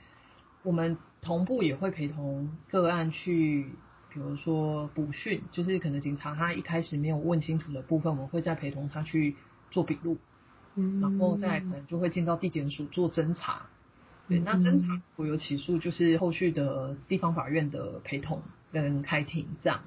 [0.62, 3.72] 我们同步也会陪同个案去，
[4.12, 9.34] 比如说补讯，就是可能警察他一开始没有问清楚的部分，我们会再陪同他去
[9.72, 10.18] 做笔录，
[10.76, 13.66] 嗯，然后再可能就会进到地检署做侦查。
[14.28, 19.80] 对，那侦查有起诉，就是后续的地方法院的陪同跟开庭这样。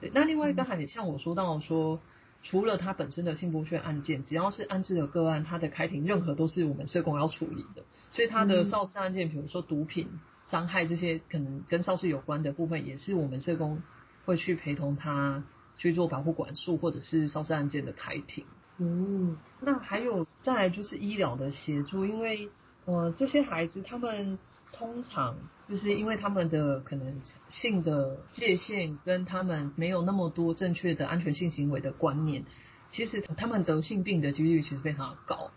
[0.00, 2.00] 对，那另外刚才像我说到说，
[2.42, 7.82] 除了他本身的性剥削案件，只要是安置的个案，他的开庭任何都是我们社工要处理的。
[8.10, 10.08] 所以他的肇事案件，比如说毒品
[10.50, 13.82] 伤害这些可能跟肇事有关的部分，也是我们社工
[14.24, 15.44] 会去陪同他
[15.76, 18.44] 去做保护管束或者是肇事案件的开庭。
[18.78, 22.48] 嗯，那还有再来就是医疗的协助，因为。
[22.84, 24.38] 呃，这些孩子他们
[24.72, 25.36] 通常
[25.68, 32.44] 就是因为他们的可能性的界限跟他们没有那么多正确的安全性行为的观念，
[32.90, 35.50] 其实他们得性病的几率其实非常的高。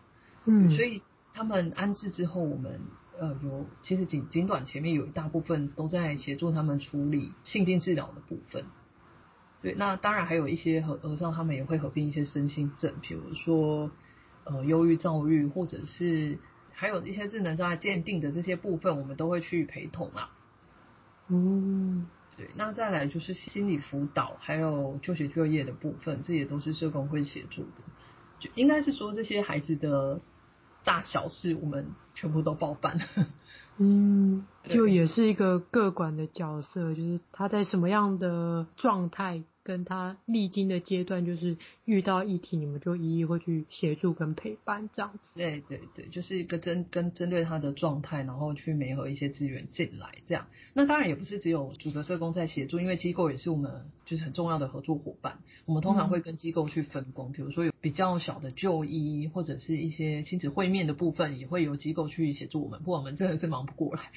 [0.44, 1.02] 嗯，所以
[1.34, 2.82] 他们安置之后，我们
[3.20, 8.66] 呃有其实警警短前面有一大部分都在协助他们处理性病治疗的部分。
[9.62, 13.92] 对，那当然还有一些和和尚他们也会合并一些身心症，比如说
[14.44, 16.40] 呃忧郁、躁郁或者是。
[16.74, 20.32] 还有一些智能障碍鉴定的这些部分，我们都会去陪同啊。
[21.28, 27.84] 嗯，对，那再来就是心理辅导，还有就学就业的部分，这也都是社工会协助的。
[28.40, 30.22] 就应该是说这些孩子的
[30.84, 33.00] 大小事，我们全部都包办。
[33.78, 39.44] 嗯，就也是一个各管的角色，就是他在什么样的状态。
[39.64, 45.32] 跟他历经的阶段，就是遇到议题，你们就一一会去协助跟陪伴这样子。
[45.36, 50.48] 对对对，就是一个针跟针对他的状态，然后去媒合一些资源进来这样。
[50.74, 55.40] 那当然也不是只有主责社工在协助，因为机构也是我们就是很重要的合作伙伴。
[55.66, 64.12] 我们通常会跟机构去分工，嗯、比如说有比较小的就医或者是一些亲子会面的部分，也会由机构去协助我们，不然我们真的是忙不过来。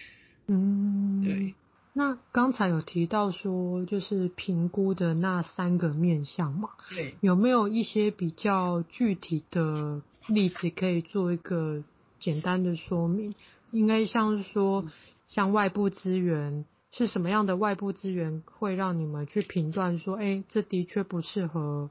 [0.46, 1.54] 嗯，对。
[1.96, 11.84] 那刚才有提到说，就是评估的那三个面向嘛，对，有没有一些比较具体的例子可以做一个
[12.18, 13.32] 简单的说明？
[13.70, 14.84] 应该像是说，
[15.28, 21.90] 像外部资源是什么样的外部资源会让你们去评断说，哎，这的确不适合，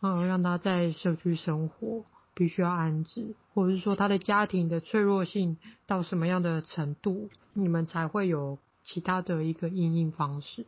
[0.00, 8.58] 嗯，让他在社区生活，必须要安置，或者是说他的家庭的脆弱性到什么样的程度，你们才会有。
[8.84, 10.66] 其他的一个应应方式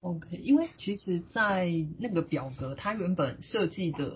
[0.00, 4.14] ，OK，因为其实，在那个表格，它原本设计的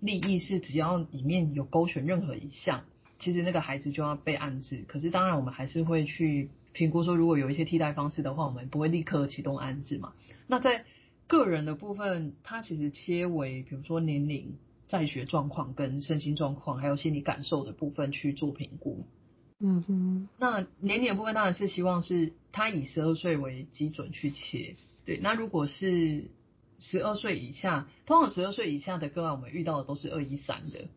[0.00, 2.84] 利益是，只要里面有勾选任何一项，
[3.18, 4.84] 其实那个孩子就要被安置。
[4.88, 10.14] 可是，当然我们还是会去评估说，如果有一些替代方式的话，我们不会立刻启动安置嘛。
[10.46, 10.84] 那在
[11.26, 14.56] 个人的部分，它其实切为，比如说年龄、
[14.86, 19.06] 在学状况、跟身心状况，还有心理感受的部分去做评估。
[19.64, 25.20] 嗯哼，那年龄的部分当然是希望是他以十二岁为基准去切，对。
[25.22, 26.24] 那如果是
[26.80, 30.88] 十二岁以下，通常十二岁以下的个案，我们遇到的都是二一三的，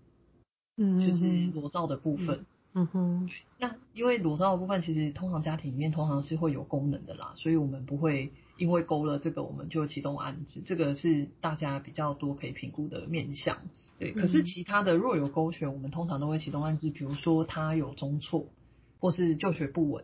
[0.77, 2.45] 嗯，就是裸照的部分。
[2.73, 13.57] 嗯哼，那因为裸照的部分，其实通常家庭里面通常是会有功能的啦，所以我们不会因为勾了这个，我们就启动安置，这个是大家比较多可以评估的面向。
[13.99, 18.49] 对，可是其他的若有勾选，我们通常都会启动安置，比如说他有中辍。
[18.97, 20.03] 或是就学不稳，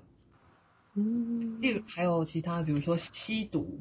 [0.93, 3.79] 嗯，例如还有其他，比如说吸毒，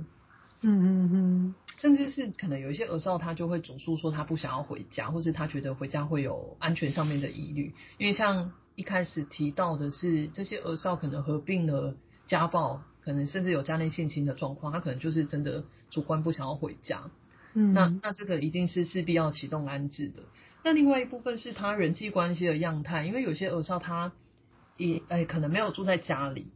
[0.63, 17.11] 嗯嗯嗯，甚至是可能有一些儿少，他就会主诉说他不想要回家，或是他觉得回家会有安全上面的疑虑，因为像一开始提到的是这些儿少可能合并了家暴，可能甚至有家内性侵的状况，他可能就是真的主观不想要回家，
[17.55, 20.23] 嗯，那那这个一定是势必要启动安置的。
[20.63, 24.13] 那另外一部分是他人际关系的样态，因为有些儿少他。
[24.77, 26.47] 也哎，可能没有住在家里，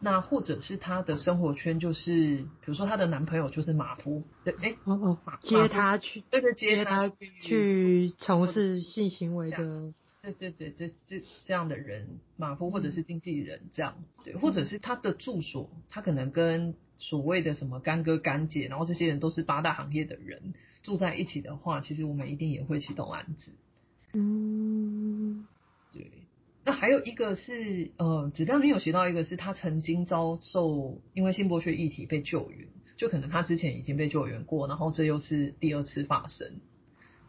[0.00, 20.52] 那或者是他的生活圈就是，比如说他的男朋友就是马夫，对，哎，哦哦，接他去，对对，接他去从事性行为的，对对对，这这这样的人，马夫或者是经纪人这样，对，或者是他的住所，他可能跟所谓的什么干哥干姐，然后这些人都是八大行业的人
[20.82, 23.52] 住在一起的话，其实我们一定也会启动安置。
[24.12, 25.46] 嗯，
[25.92, 26.10] 对。
[26.62, 32.68] 那还有一个是，呃，指标里面有学到一个是他曾经遭受因为性剥削议题被救援，
[32.98, 36.60] 就可能他之前已经被救援过，然后这又是第二次发生，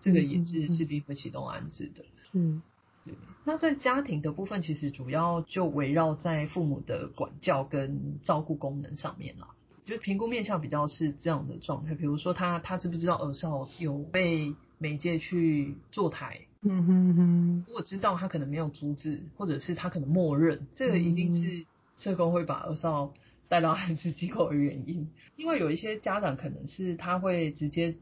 [0.02, 2.04] 这个也是势必会启动安置的。
[2.34, 2.62] 嗯，
[3.06, 3.14] 对。
[3.44, 9.48] 那在家庭的部分，其实主要就围绕在父母的管教跟照顾功能上面啦。
[9.84, 16.42] 就评估面向比较是这样的状态，比如说他他知不知道儿少有被媒介去坐台？
[16.62, 21.66] 嗯哼哼，如果知道他可能没有阻止，或者是他可能默认，这个一定是
[21.98, 23.12] 社工会把儿少
[23.50, 25.10] 带到安置机构的原因。
[25.36, 27.96] 因为有一些家长可能是他会直接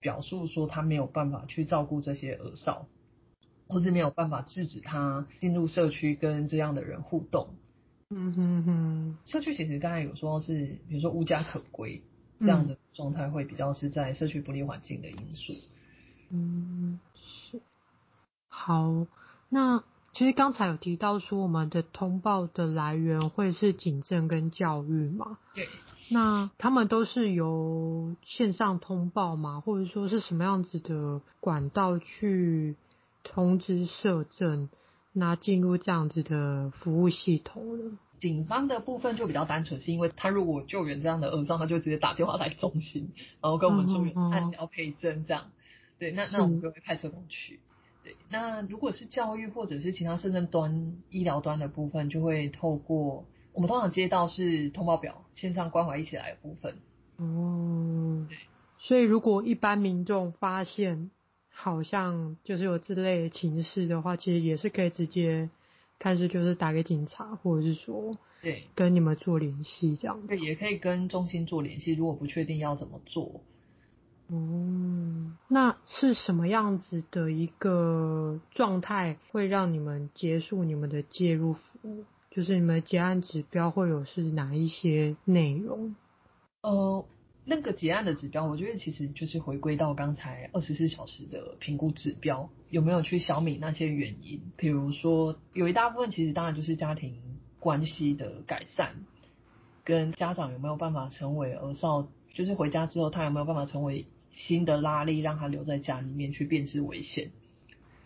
[0.00, 2.86] 表述说他没有办法去照顾这些儿少，
[3.72, 7.54] 或是没有办法制止他进入社区跟这样的人互动。
[8.10, 12.02] 嗯哼哼，社区其实刚才有说是，比如说无家可归
[12.40, 15.54] 这样的状态，会比较是在社区不利环境的因素。
[16.28, 17.00] 嗯，
[17.50, 17.62] 是。
[18.48, 19.06] 好，
[19.48, 25.38] 那其实刚才有提到说，我们的通报的来源会是警政跟教育嘛？
[25.54, 25.66] 对。
[26.10, 29.60] 那他们都是由线上通报吗？
[29.60, 32.76] 或者说是什么样子的管道去
[33.22, 34.68] 通知社政，
[35.12, 37.98] 那进入这样子的服务系统了？
[38.18, 45.50] 警方的部分就比较单纯，是因为他如果救援这样的恶状，他就直接打电话来中心，然后跟我们说有案子要配证这样。
[45.98, 47.58] 对，那那我们就会派社工去。
[48.04, 56.76] 对，那如果是教育或者是其他社政端、医疗端的部分，就会透过我们通常接到是通报表、线上关怀一起来的部分。
[57.16, 58.36] 哦，对，
[58.78, 61.10] 所以如果一般民众发现
[61.62, 65.48] 好像就是有这类的情事的话，其实也是可以直接
[66.00, 70.26] 看是就是打给警察，或者是说对跟你们做联系这样子。
[70.26, 73.42] 对，也可以跟中心做联系，如果不确定要怎么做。
[74.26, 82.04] 哦，那是什么样子的一个状态会让你们结束你们的介入服务？
[82.32, 85.94] 就是你们结案指标会有是哪一些内容？
[86.62, 87.04] 呃，
[87.44, 94.40] 那个结案的指标，我觉得其实就是回归到刚才二十四小时的评估指标，有没有去消弭那些原因？
[94.56, 97.20] 比如说，有一大部分其实当然就是家庭
[97.58, 98.94] 关系的改善，
[99.84, 104.06] 跟家长有没有办法成为儿少，就是回家之后他有没有办法成为。
[104.34, 107.32] 新的拉力让他留在家里面去辨识危险，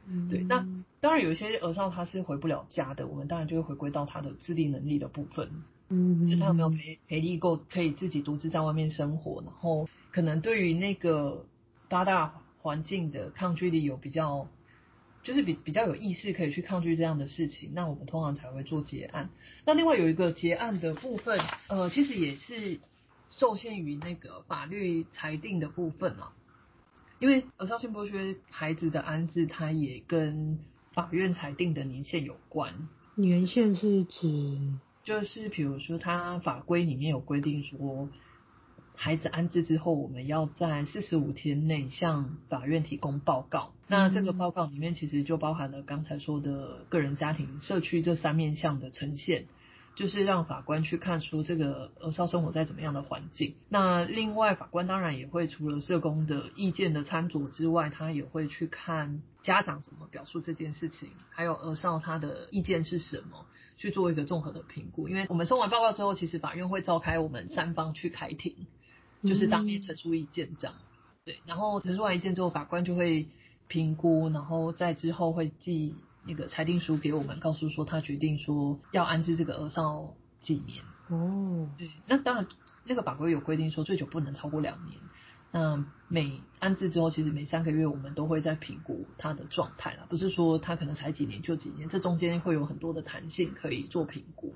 [0.09, 0.41] 嗯，对。
[0.41, 0.67] 那
[1.01, 5.51] 当然有一些儿少他是回不了家的，我们当然就会回归到他的自立能力的部分，
[5.89, 11.45] 嗯，就是他有没有培培力够可以自己独自在外面生活，然后可能对于那个
[11.89, 14.49] 八大环境的抗拒力有比较，
[15.23, 19.31] 就是比比较有意识可以去抗拒这样的事情，那我们通常才会做结案。
[19.65, 22.81] 那另外有一个结案的部分，呃，其实也是。
[23.29, 26.33] 受限于那个法律裁定的部分啊，
[27.19, 30.59] 因为儿少性剥削孩子的安置，它也跟
[30.93, 32.89] 法院裁定的年限有关。
[33.15, 34.59] 年限是指，
[35.03, 38.11] 就是比如说，他法规里面有规定说，
[38.95, 43.73] 孩子安置之后，我们要在四十五天内向法院提供报告。
[43.87, 49.47] 那这个报告里面其实就包含了刚才说的个人、家庭、社区这三面向的呈现。
[49.97, 53.55] 就是让法官去看出这个儿少生活在怎么样的环境。
[53.71, 63.47] 那另外，法官当然也会除了社工的意见的参酌之外，他也会去看家长怎么表述这件事情，还有儿少他的意见是什么，
[63.79, 65.09] 去做一个综合的评估。
[65.09, 68.55] 因为我们收完报告之后，其实法院会召开我们三方去开庭，
[69.25, 70.77] 就是当面陈述意见这样。
[71.25, 73.27] 对，然后陈述完意见之后，法官就会
[73.67, 75.95] 评估，然后在之后会记。
[76.27, 80.83] 那个裁定书给我们，告诉说他决定说要安置这个儿少几年。
[81.09, 82.47] 哦，对，那当然
[82.85, 84.99] 那个法规有规定说最久不能超过两年。
[85.53, 94.55] 那每安置之后，其实每三个月我们都会在评估他的状态啦，不是说他可能才几年就几年，这中间会有很多的弹性可以做评估。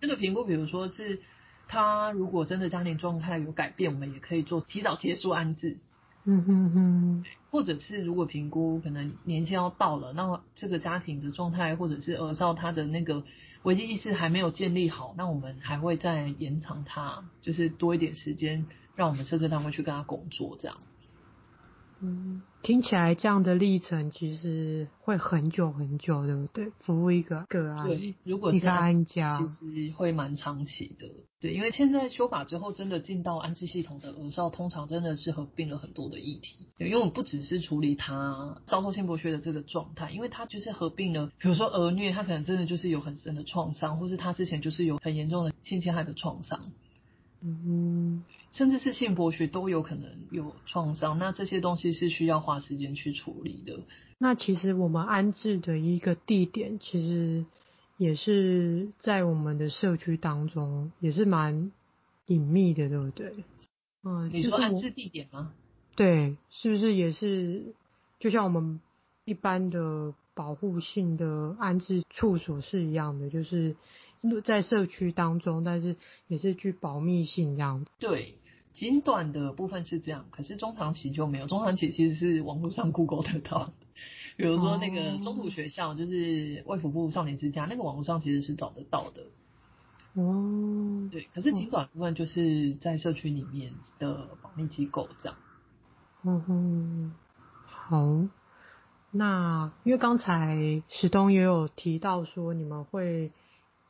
[0.00, 1.22] 这个评估，比如说是
[1.68, 5.78] 他如果真的家庭状态有改变，我们也可以做提早结束安置。
[6.24, 13.24] 嗯哼哼，或者是如果评估可能年纪要到了，那这个家庭的状态或者是儿少他的那个
[13.64, 20.78] 危机意识还没有建立好，那我们还会再延长他，就是多一点时间，让我们社政单位去跟他工作这样。
[22.04, 26.70] 嗯，听起来这样的历程其实会很久很久，对不对？
[26.80, 31.08] 服务一个个案，对，如果是一个安家，其实会蛮长期的。
[31.40, 36.66] 对，因为现在修法之后，真的进到安置系统的儿少，通常真的是合并了很多的议题。
[36.76, 46.72] 对，因为我们不只是处理他遭受性剥削的这个状态，因为他就是合并了，比如说儿虐，他可能真的就是有很深的创伤，或是他之前就是有很严重的性侵害的创伤。
[47.44, 48.22] 嗯，
[48.52, 53.80] 甚至是性剥削都有可能有创伤，那这些东西是需要花时间去处理的。
[54.18, 57.44] 那其实我们安置的一个地点，其实
[57.96, 61.72] 也是在我们的社区当中，也是蛮
[62.26, 63.32] 隐秘的，对不对？
[64.04, 65.52] 嗯，你说安置地点吗？
[65.96, 67.74] 对，是不是也是
[68.18, 68.80] 就像我们
[69.24, 73.76] 一般的保护性的安置处所是一样的，就是
[74.44, 75.96] 在社区当中，但是
[76.28, 77.84] 也是具保密性这样。
[77.98, 78.36] 对，
[78.72, 81.46] 仅短的部分是这样，可是中长期就没有。
[81.46, 83.72] 中长期其实是网络上 Google 得到的，
[84.36, 89.24] 比如说那个中途学校，就是卫福部少年之家，那个网络上其实是找得到的。
[90.14, 95.38] 哦，对，可是仅短部分就是在社区里面的保密机构这样。
[96.22, 97.14] 嗯哼，
[97.64, 98.28] 好，
[99.10, 103.32] 那因为刚才石东也有提到说，你们会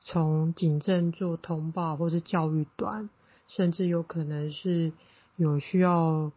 [0.00, 3.10] 从警政做通报，或是教育端，
[3.56, 4.92] 甚至有可能是
[5.36, 6.32] 有需要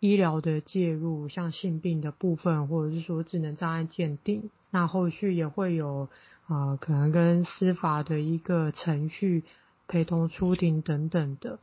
[0.00, 6.08] 医疗的介入，像性病的部分，或者是说智能障碍鉴定，那后续也会有
[6.48, 9.44] 呃，可能跟司法的一个程序
[9.86, 11.58] 陪同出庭等等的。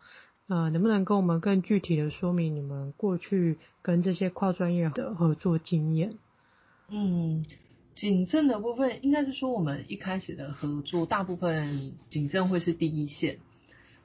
[0.47, 6.17] 呃，能不能跟我们更具体的说明你们过去跟这些跨专业的合作经验？
[6.89, 7.45] 嗯，
[7.95, 13.39] 警政的部分应该是说，我们一开始的合作，大部分警政会是第一线，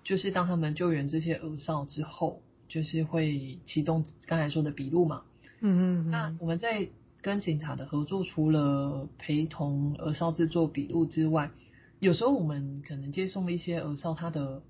[0.09, 5.23] 就是当他们救援这些儿少之后，就是会启动刚才说的笔录嘛。
[5.61, 6.11] 嗯嗯。
[6.11, 6.89] 那我们在
[7.21, 11.51] 跟警察的合作，除了陪同儿少制作笔录之外，
[11.99, 14.63] 有时候我们可能接送一些儿少，他的。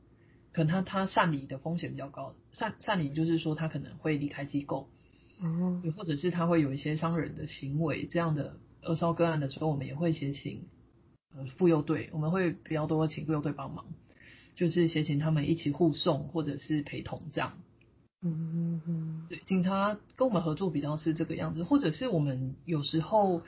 [0.50, 4.88] 可能他他擅离的风险比较高，擅擅离就是说他可能会离开机构，
[5.40, 10.66] 哦，或者是他会有一些伤人的行为，这样的儿少个案的时候，我们也会协请
[11.36, 13.84] 呃妇幼队，我们会比较多请妇幼队帮忙，
[14.58, 17.52] 就是协请他们一起护送或者是陪同这样。
[18.20, 23.42] 嗯嗯嗯，对，警察跟我们合作比较是这个样子，或者是我们有时候。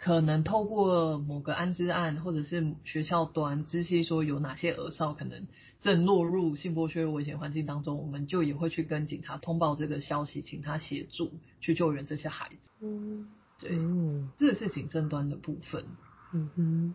[0.00, 5.48] 可能透过某个安置案，或者是学校端知悉说有哪些儿少可能
[5.80, 12.70] 正落入性剥削危险环境当中，我们就也会去跟警察通报这个消息，请他协助去救援这些孩子。
[12.80, 15.84] 嗯，对，嗯，这个是警政端的部分。
[16.32, 16.94] 嗯哼，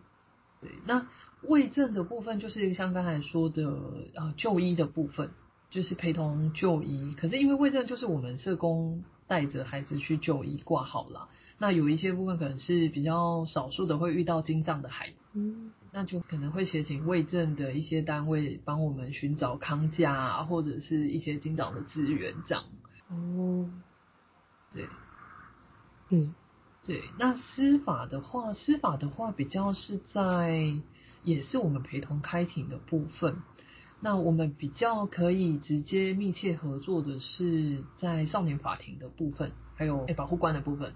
[0.62, 1.06] 对，那
[1.48, 3.62] 卫政的部分就是像刚才说的，
[4.14, 5.30] 呃，就医的部分
[5.70, 11.28] 就是陪同就医，可是因为卫政就是我们社工带着孩子去就医挂号啦。
[11.56, 22.64] 那有一些部分可能是比较少数的，会遇到精障的孩子，嗯，那就可能会协请卫政的一些单位帮我们寻找康家啊，或者是一些精障的资源这样。
[23.08, 23.70] 哦，
[24.72, 24.88] 对，
[26.08, 26.34] 嗯，
[26.84, 27.02] 对。
[27.20, 30.74] 那司法的话，司法的话比较是在，
[31.24, 33.36] 也是我们陪同开庭的部分。
[34.00, 40.92] 那我们比较可以直接密切合作的是在少年法庭的部分，还有保护官的部分。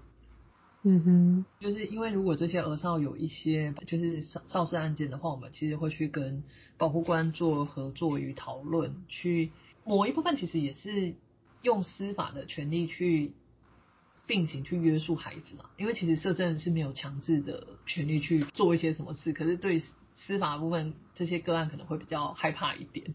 [0.83, 6.43] 嗯哼，就是因为如果这些儿少有一些就是少少事案件的话，我们其实会去跟
[6.77, 9.51] 保护官做合作与讨论，去
[9.83, 11.15] 某一部分其实也是
[11.63, 13.33] 用司法的权利去
[14.25, 15.65] 并行去约束孩子嘛。
[15.77, 19.81] 因为其实社政是没有强制的权利去做一些什么事，可是对
[20.19, 23.13] 司法部分这些个案可能会比较害怕一点。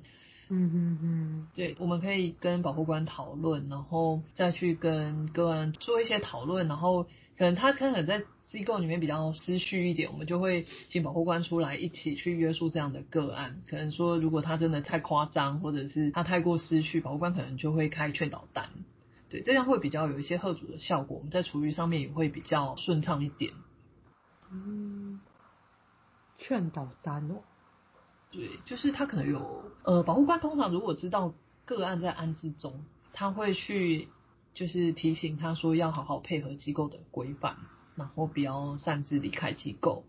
[0.48, 7.06] 嗯嗯嗯，对，我们可以跟保护官讨论，然后再去跟个案做一些讨论，然后。
[7.36, 13.60] 可能他可能在机构里面比较失序一点，我们就会请保护官出来一起去约束这样的个案。
[13.68, 18.68] 可能说，如果他真的太夸张，或者是他太过失序，保护官可能就会开劝导单。
[19.30, 21.16] 对，这样会比较有一些贺主的效果。
[21.16, 23.50] 我们在处理上面也会比较顺畅一点。
[24.52, 25.18] 嗯，
[26.46, 27.42] 劝导单哦。
[28.30, 31.32] 对，就是他可能有呃，保护官通常如果知道
[31.64, 34.08] 个案在安置中，他会去。
[34.54, 37.56] 就是提醒他说要好好配合机构的规范，
[37.96, 40.04] 然后不要擅自离开机构，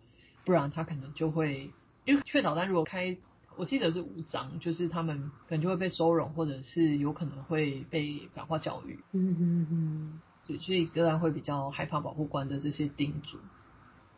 [0.45, 1.73] 不然他可能就会
[2.05, 3.17] 因为劝导单如果开，
[3.55, 8.99] 我记得是五张，就是他们可能就会被收容，或者是有可能会被感化教育。
[9.13, 13.39] 嗯嗯嗯，对，所以个案会比较害怕保护官的这些叮嘱。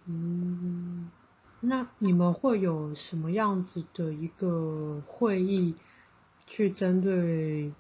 [0.07, 1.09] 嗯，
[1.61, 5.75] 那你们会有什么样子的一个会议
[6.45, 7.71] 去针对？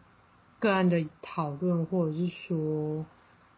[0.59, 3.05] 个案的讨论，或者是说，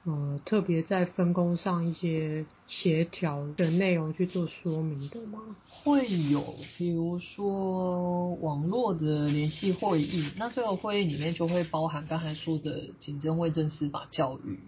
[0.03, 5.39] 呃，特别在分工上一些协调的内容去做说明的吗？
[5.69, 14.59] 会有，比如说网络的联系会议，那这个会议里面就会包含刚才说的警政卫政司法教育。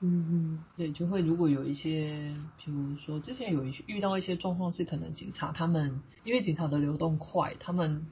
[0.00, 8.06] 嗯嗯，对，就会如果有一些，比如说之前有一遇到一些状况，是可能警察他们因为警察的流动快，他们。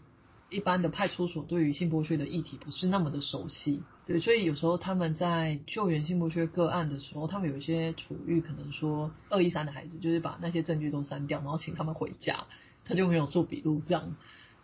[0.50, 12.44] 一般的派出所对于性剥削的议题不是那么的熟悉，对，所以有时候他们在救援性剥削个案的时候，他们有一些处遇可能说二一三的孩子，就是把那些证据都删掉，然后请他们回家，
[12.84, 14.14] 他就没有做笔录这样。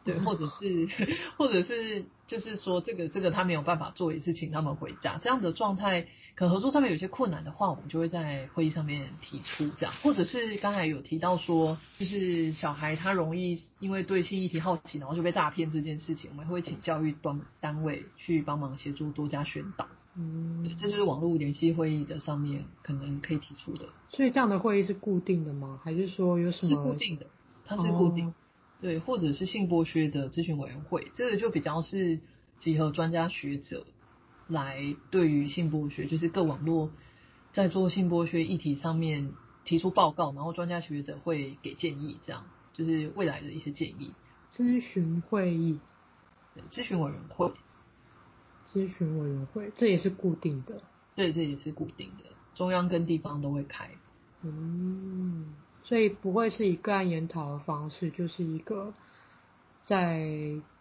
[0.04, 0.88] 对， 或者是，
[1.36, 19.86] 或者是，就是说，这个这个他没有办法做也是，请他们回家这样的状态，可能合作上面有些困难的话，我们就会在会议上面提出这样，或者是刚才有提到说，就是小孩他容易因为对性议题好奇，然后就被诈骗这件事情，我们会请教育端单位去帮忙协助多加宣导。
[20.16, 23.86] 嗯，这就是网络联系会议的上面可能可以提出的。
[24.08, 25.78] 所以这样的会议是固定的吗？
[25.84, 26.68] 还是说有什么？
[26.68, 27.26] 是固定的，
[27.64, 28.28] 它是固定。
[28.28, 28.34] 哦
[28.80, 32.20] 对，或者是性剥削的咨询委员会，这个就比较是
[32.58, 33.86] 集合专家学者
[34.48, 36.90] 来对于性剥削，就是各网络
[37.52, 39.32] 在做性剥削议题上面
[39.64, 44.12] 提出报告，然后专家学者会给建议，这样就是未来的一些建议。
[44.50, 45.78] 咨询会议，
[46.70, 47.52] 咨询委员会，
[48.66, 50.82] 咨询委员会，这也是固定的。
[51.14, 53.90] 对，这也是固定的，中央跟地方都会开。
[54.42, 55.54] 嗯。
[55.90, 58.94] 所以不会是以个案研讨的方式，就是一个
[59.82, 60.24] 在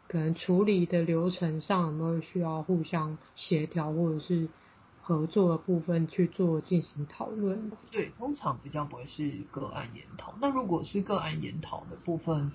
[0.07, 4.49] 可能处理的流程上有没有需要互相协调或者是
[5.01, 7.71] 合作的部分去做进行讨论。
[7.89, 10.35] 对，通常比较不会是个案研讨。
[10.39, 12.51] 那如果是个案研讨的部分，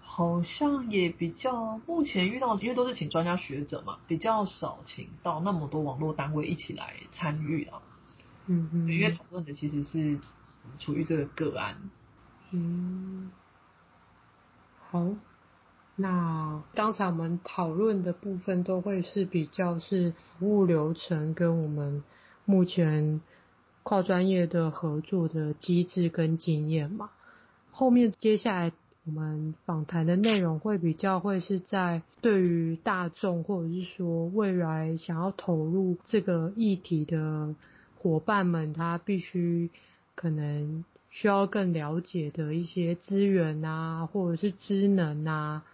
[0.00, 7.82] 好像也比较目前遇到，因为都是请专家学者嘛，比较少请到那么多网络单位一起来参与啊。
[8.46, 10.18] 嗯嗯，因为讨论的其实是。
[10.78, 11.76] 处于这个个案，
[12.52, 13.32] 嗯，
[14.78, 15.08] 好，
[15.96, 22.04] 那刚才我们讨论的部分都会是比较是服务流程跟我们
[22.44, 23.20] 目前
[23.82, 27.10] 跨专业的合作的机制跟经验嘛。
[27.72, 28.72] 后面接下来
[29.04, 37.56] 我们访谈的内容会比较会是在对于大众或者是说未来想要投入这个议题的
[38.02, 39.70] 伙伴们，他必须。
[40.14, 45.64] 可能需要更了解的一些资源啊，或者是职能啊，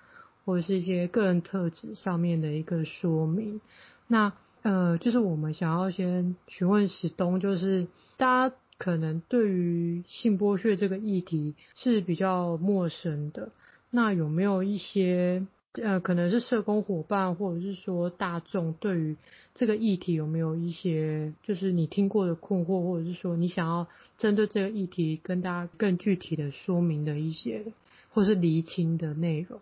[0.44, 3.60] 或者是一些个人特质上面的一个说明。
[4.06, 13.50] 那呃，就是我们想要先询问史东，就是大家可能对于性剥削这个议题是比较陌生的，
[13.90, 15.44] 那有没有一些？
[15.82, 19.16] 呃，可能是社工伙伴，或者是说大众对于
[19.54, 23.86] 这个议题有没有一些，就是你听过的困惑，或者是说你想要
[24.18, 27.64] 针对这个议题跟大家更具体的说明的一些，
[28.10, 29.60] 或是厘清的内容？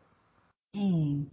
[0.72, 1.26] 嗯，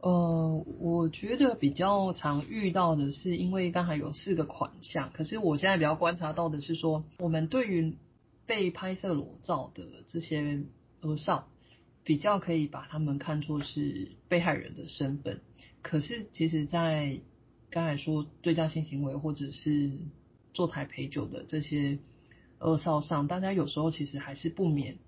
[0.00, 7.96] 呃，我觉得比较常遇到的是，因为刚才有四个款项，可是我现在比较观察到的是说，我们对于
[8.46, 10.62] 被拍摄裸照的这些
[11.02, 11.48] 儿少。
[12.06, 15.40] 比较可以把他们看作是被害人的身份，
[15.82, 17.18] 可是其实，在
[17.68, 19.98] 刚才说对价性行为或者是
[20.54, 21.98] 坐台陪酒的这些
[22.60, 24.98] 恶少上，大家有时候其实还是不免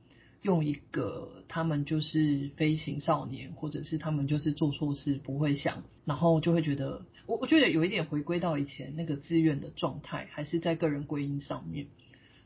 [0.43, 11.87] 用一个他们就是非行少年，或者是他们就是做错事不会想，然后就会觉得我我觉得有一点回归到以前那个自愿的状态，还是在个人归因上面，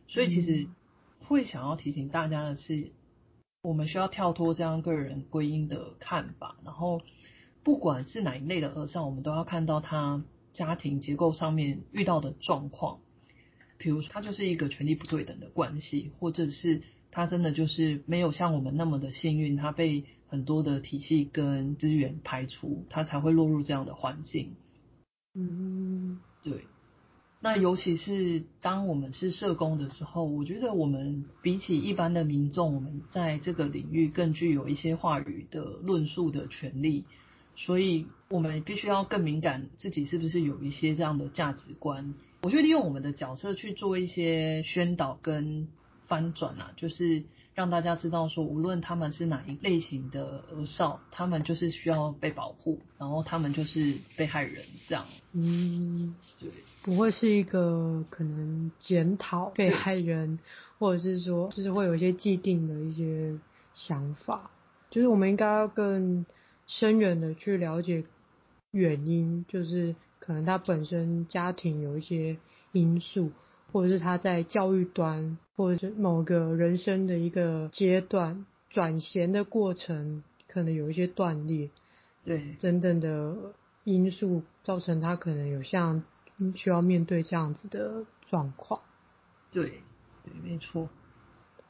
[0.09, 0.69] 所以其实
[1.21, 2.93] 会想要提醒大家的是。
[3.63, 7.01] 我们需要跳脱这样个人归因的看法，然后
[7.63, 12.99] 不管是哪一类的和尚，我们都要看到他家庭结构上面遇到的状况，
[13.79, 16.83] 比如说他就是一个权力不对等的关系，或者是
[17.13, 24.57] 他真的就是没有像我们那么的幸运，他被很多的体系跟资源排除，他才会落入这样的环境。
[25.35, 26.67] 嗯，对。
[27.45, 37.05] 那尤其是当我们是社工的时候，我觉得我们比起一般的民众，我们在这个领域更具有一些话语的论述的权利，
[37.57, 42.15] 所以我们必须要更敏感自己是不是有一些这样的价值观。
[42.43, 45.67] 我觉得利用我们的角色去做一些宣导跟
[46.07, 47.25] 翻转啊，就是。
[47.55, 55.05] 让大家知道说，无论他们是哪一类型的儿少，他们就是需要被保护，然后他们就是被害人这样。
[55.35, 56.51] 嗯，对，
[56.83, 60.39] 不会是一个可能检讨被害人，
[60.79, 63.39] 或者是说，就是会有一些既定的一些
[63.75, 64.51] 想法，
[64.91, 66.25] 就是我们应该要更
[66.67, 68.05] 深远的去了解
[68.71, 72.39] 原因，就是可能他本身家庭有一些
[72.73, 73.31] 因素。
[73.73, 81.71] 或者是他在教育端，或者是某个人生的一个阶段转衔的过程，可能有一些断裂，
[82.23, 83.35] 对，等等的
[83.85, 86.03] 因素造成他可能有像
[86.55, 88.81] 需要面对这样子的状况。
[89.51, 89.65] 对，
[90.25, 90.89] 对，没错。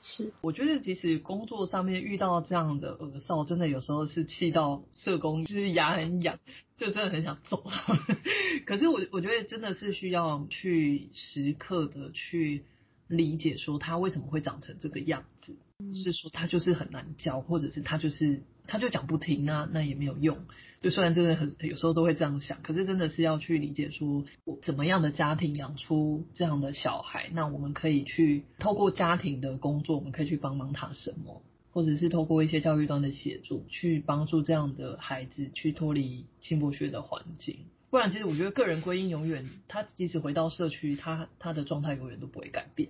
[0.02, 6.38] 是，我觉得其实工作上面遇到这样的恶少，真的有时候是气到社工就是牙很痒，
[6.76, 7.96] 就真的很想揍他。
[8.66, 12.64] 可是我我觉得真的是需要去时刻的去
[13.06, 15.56] 理解，说他为什么会长成这个样子。
[15.94, 20.38] 是说他就是很难教，或者是他就是他就讲不听啊，那也没有用。
[20.80, 37.58] 就虽然真的很有时候都会这样想，可是真的是要去理解说，我怎么样的家庭养出这样的小孩，那我们可以去透过家庭的工作，我们可以去帮忙他什么，或者是透过一些教育端的协助，去帮助这样的孩子去脱离性剥削的环境。
[37.90, 42.88] 不然，其实我觉得个人归因永远，他即使回到社区，他他的状态永远都不会改变。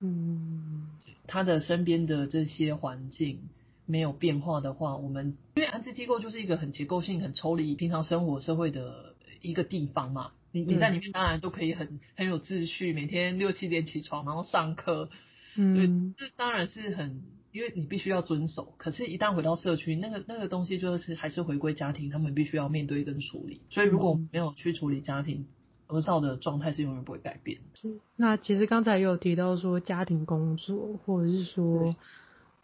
[0.00, 0.88] 嗯，
[1.26, 3.48] 他的身边的这些环境
[3.90, 10.30] 没有变化的话，我们因为安置机构就是一个很结构性、很抽离平常生活社会的一个地方嘛。
[10.52, 15.10] 你你在里面当然都可以很很有秩序，每天六七点起床，然后上课，
[15.56, 17.22] 嗯，这当然是很，
[17.52, 18.74] 因为你必须要遵守。
[18.76, 23.60] 可是，一旦回到社区，那个那个东西就是还是回归家庭，他们必须要面对跟处理。
[23.70, 25.46] 所以，如果没有去处理家庭，
[25.86, 27.90] 儿少的状态是永远不会改变的。
[28.16, 31.94] 那其实刚才也有提到说家庭工作，或者是说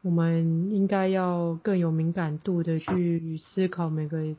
[0.07, 4.37] 我们应该要更有敏感度的去思考每个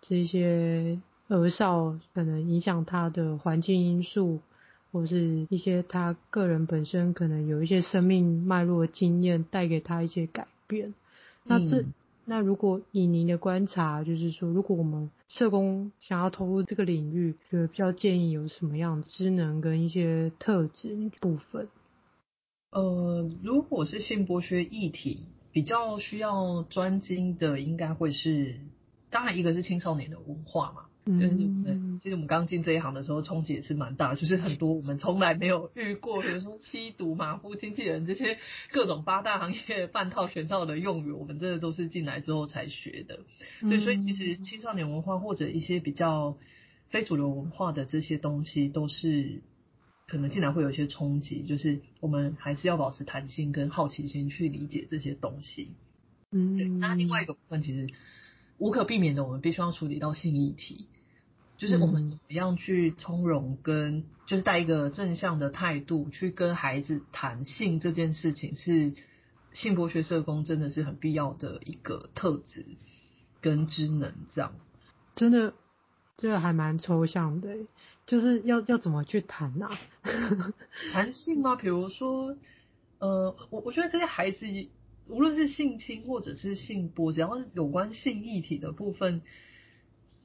[0.00, 0.96] 这些
[1.26, 4.38] 儿少可能影响他的环境因素，
[4.92, 10.94] 或是一些他个人本身可能有一些生命脉络的经验带给他一些改变。
[11.42, 11.80] 那这。
[11.80, 11.92] 嗯
[12.24, 21.66] 那如果以您的观察，就是说，如果我们社工想要投入这个领域，就比较建议有什么样的职能跟一些特质部分？
[22.72, 28.60] 呃，如果是性剥削议题，比较需要专精的，应该会是，
[29.10, 30.82] 当然一个是青少年的文化嘛。
[31.04, 31.36] 就是，
[32.00, 38.38] 其实我们刚进这一行的时候，冲击也是蛮大，就是很多我们从来没有遇过，比如说吸毒、马夫、经纪人这些
[38.70, 43.18] 各种八大行业半套全套的用语，我们真的都是进来之后才学的。
[43.62, 46.38] 对，所以其实青少年文化或者一些比较
[46.88, 49.42] 非主流文化的这些东西，都是
[50.12, 51.42] 可能进来会有一些冲击。
[51.44, 55.70] 就是我们还是要保持弹性跟好奇心去理解这些东西。
[56.30, 56.68] 嗯，对。
[56.68, 57.88] 那另外一个部分其实。
[58.58, 60.86] 无可避免的，我们必须要处理到性议题，
[61.56, 68.94] 就是我们怎么样去从容跟，就是带一个正向的态度去跟孩子谈性这件事情，是
[69.52, 72.64] 性博学社工真的是很必要的一个特质
[73.40, 74.14] 跟职能。
[74.32, 74.54] 这样，
[75.16, 75.54] 真的，
[76.16, 77.56] 这个还蛮抽象的，
[78.06, 79.70] 就是要要怎么去谈啊？
[80.92, 81.56] 谈性吗？
[81.56, 82.36] 比如说，
[82.98, 84.46] 呃，我我觉得这些孩子。
[85.08, 89.20] 无论是性侵或者是性剥，只要是有关性议题的部分，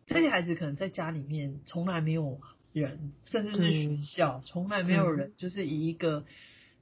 [0.06, 2.40] 这些孩子可能在家里面从来没有
[2.74, 6.26] 人，甚至是学校从来没有人，就是以一个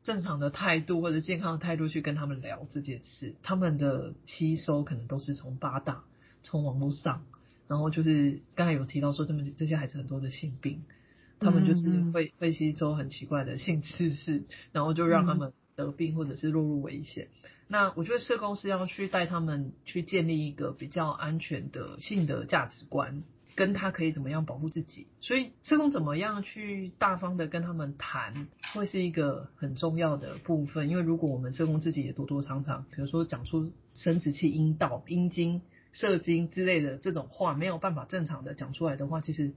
[0.03, 3.33] 正常的态度或者健康的态度去跟他们聊这件事。
[3.41, 6.03] 他们的吸收可能都是从八大、
[6.43, 7.25] 从网络上，
[7.67, 10.83] 然后就是刚才有提到说，这么这些孩子很多的性病，
[11.39, 17.27] 他们就是会会吸收很奇怪的性知识，然后就让他们得病或者是落入危险。
[17.67, 23.23] 那我觉得社工是要去带他们去建立一个比较安全的性的价值观，
[23.55, 25.07] 跟他可以怎么样保护自己。
[25.19, 30.89] 所以社工怎么样去大方的跟他们谈，会是一个很重要的部分。
[30.89, 35.63] 因为如果我们社工自己也多多常常，比如说讲出生殖器、阴道、阴茎、
[35.95, 39.53] 射精之类的这种话，没有办法正常的讲出来的话，其实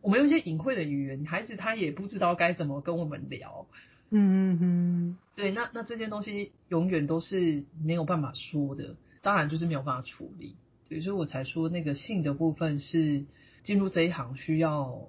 [0.00, 3.66] 我们用一些隐晦的语言，孩子他也不知道该怎么跟我们聊。
[4.10, 10.56] 嗯嗯嗯，对，那那这件东西永远都是没有办法说的，当然就是没有办法处理，
[10.88, 13.24] 所以我才说那个性的部分是
[13.62, 15.08] 进入这一行需要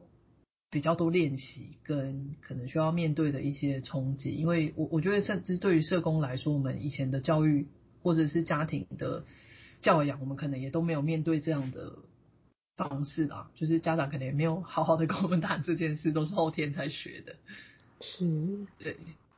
[0.72, 7.68] 比较多练习，跟可能需要面对的一些冲击，因为我我觉得甚至对于社工来说，我们以前的教育
[8.02, 9.24] 或者是家庭的
[9.86, 12.00] 教养，我们可能也都没有面对这样的
[12.76, 17.36] 方式啦， 就是家长可能也没有好好的跟我们谈这件事，都是后天才学的。
[18.02, 18.98] 是，对，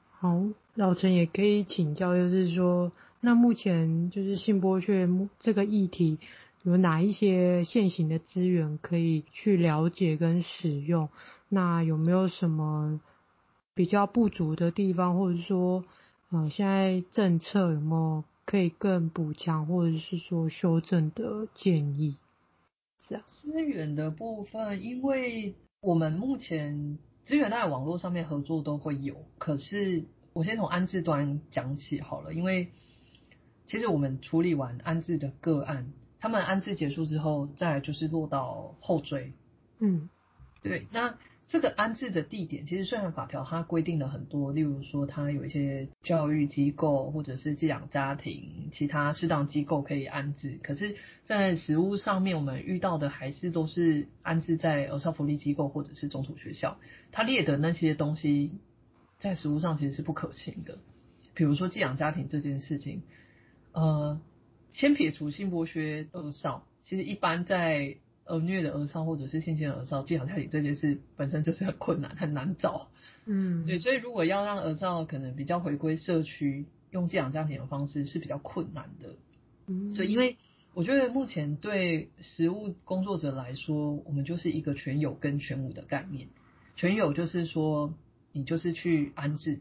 [0.10, 0.41] 好，
[0.76, 6.18] 老陈也可以请教，就是说，那目前就是性剥削这个议题，
[6.64, 11.10] 有哪一些现行的资源可以去了解跟使用？
[11.50, 13.02] 那有没有什么
[13.74, 15.84] 比较不足的地方，或者说，
[16.30, 22.18] 呃，现在政策有没有可以更补强，或者是说修正的建议？
[23.08, 26.98] 是啊，资源的部分，因为我们目前。
[27.28, 32.70] 资源在网络上面合作都会有，可是我先从安置端讲起好了，因为
[33.66, 35.91] 其实我们处理完安置的个案，
[36.22, 39.34] 他们安置结束之后，再来就是落到后追。
[39.80, 40.08] 嗯，
[40.62, 40.88] 对。
[40.89, 41.18] 那
[41.48, 56.78] 这个安置的地点，其实虽然法条它规定了很多，例如说它有一些教育机构或者是寄养家庭、其他适当机构可以安置，可是，在实务上面，我们遇到的还是都是安置在儿少福利机构或者是中途学校。
[57.14, 58.52] 他列的那些东西，
[59.18, 60.80] 在实务上其实是不可行的。
[61.34, 63.04] 比如说寄养家庭这件事情，
[63.72, 64.20] 呃，
[64.70, 67.95] 先撇除性剥削儿少，其实一般在。
[68.28, 72.89] 儿虐的儿少或者是性侵的儿少，寄养家庭这件事本身就是很困难，很难找。
[73.25, 79.15] 嗯，对，所以如果要让儿少可能比较回归社区，用寄养家庭的方式是比较困难的。
[79.67, 80.38] 嗯，所以因为
[80.73, 86.28] 我觉得目前对实务工作者来说，我们就是一个全有跟全无的概念。
[86.75, 87.93] 全有就是说，
[88.32, 89.59] 你就是去安置，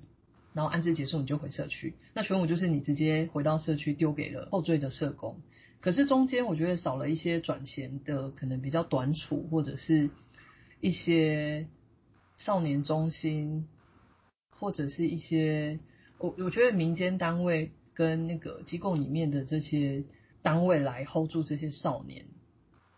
[0.52, 1.94] 然后安置结束你就回社区。
[2.12, 5.36] 那全无就是你直接回到社区，丢给了后缀的社工。
[5.80, 10.10] 可是中间我觉得少了一些转衔的，可能比较短处，或者是
[10.80, 11.68] 一些
[12.38, 13.68] 少年中心，
[14.50, 15.78] 或者是一些
[16.18, 20.04] 我我觉得民间单位跟那个机构里面的这些
[20.42, 22.26] 单位来 hold 住这些少年。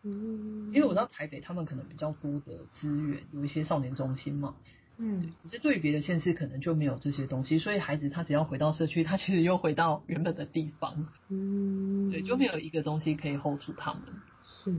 [0.02, 4.56] 嗯，因为我知道台北他们可能比较多的资源，有一些少年中心嘛。
[5.00, 11.06] 嗯，可是对于别的县市可能就没有这些东西，所以孩子他只要回到社区，他其实又回到原本的地方。
[11.28, 14.02] 嗯，对，就没有一个东西可以 hold 住他们。
[14.64, 14.74] 是，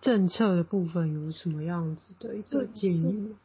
[0.00, 3.36] 政策的部分有什么样子的一个建议？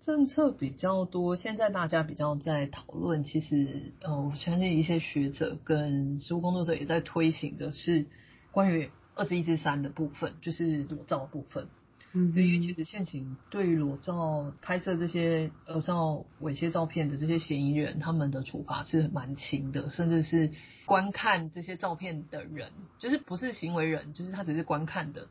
[0.00, 8.06] 政策比较多，现在大家比较在讨论，其实呃，我相信一些学者跟实务工作者也在推行的是
[8.52, 11.66] 关于二十一之三的部分，就是裸照部分。
[12.14, 20.50] 嗯，因为其实现行对于裸照拍摄这些儿少猥亵照片的这些嫌疑人，他们的处罚是蛮轻的，甚至是
[20.86, 25.28] 观看这些照片的人，就是不是行为人，就是他只是观看的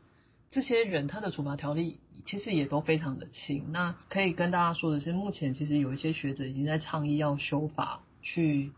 [0.52, 3.72] 这些人，他的处罚条例其实也都非常的轻。
[3.72, 8.70] 那可以跟大家说的是，目前其实有一些学者已经在倡议要修法，去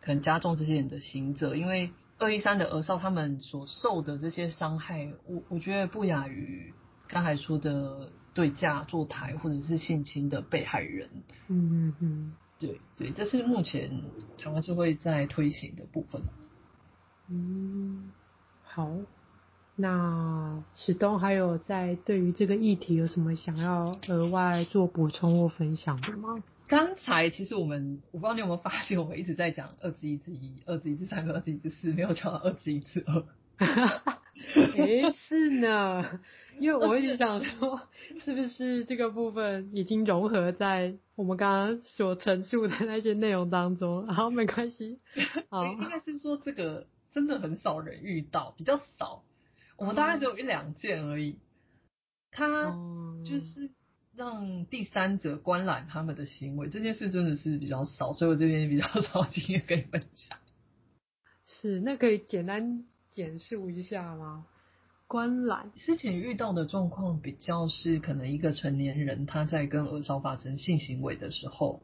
[0.00, 6.74] 可能加重这些人的刑责，因为二一三的儿少他们所受的这些伤害，我我觉得不亚于。
[7.08, 11.08] 刚才说的对价坐台或者是性侵的被害人，
[11.48, 14.02] 嗯嗯嗯，对对，这是目前
[14.38, 16.22] 台湾社会在推行的部分。
[17.28, 18.10] 嗯，
[18.62, 18.90] 好，
[19.76, 26.42] 那史东还有在对于这个议题有什么想要额外做补充或分享的吗？
[26.66, 33.24] 刚才其实我们，我不知道你有没有发现，我们一直在讲二之一之一、二之一之三和二之一之四，没有讲到二之一之二。
[34.76, 36.20] 哎，是呢。
[36.60, 37.80] 因为我一直想说，
[38.22, 44.06] 是不是这个部分已经融合在我们刚刚所陈述的那些内容当中？
[44.06, 45.00] 好，没关系。
[45.48, 49.24] 好， 应该是说这个真的很少人遇到，比较少。
[49.76, 51.38] 我们大概只有一两件而已。
[52.30, 52.76] 他
[53.24, 53.70] 就是
[54.16, 60.38] 让第三者观览他们的行为，这件事真的是比较少，所以我这边比较少 经验跟你分享。
[61.46, 62.84] 是，那可以简单
[63.14, 64.44] 简述一下吗？
[65.06, 71.80] 观览之前遇到的状况比较是，可能一个成年人他在跟儿少发生性行为的时候，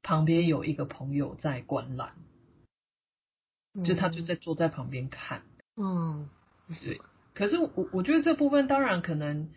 [0.00, 2.12] 旁边有一个朋友在观览，
[3.74, 5.42] 嗯、就他就在坐在旁边看。
[5.76, 6.30] 嗯，
[6.84, 7.00] 对。
[7.32, 9.50] 可是我我觉得这部分当然可能，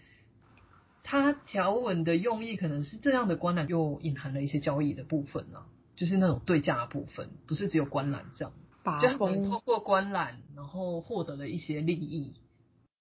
[1.04, 8.54] 他条文的用意可能是这样的观览又隐含了一些交易的部分呢、啊，就是那种对价的部分，不是只有观览这样，
[8.88, 12.34] 把就可能通过观览然后获得了一些利益。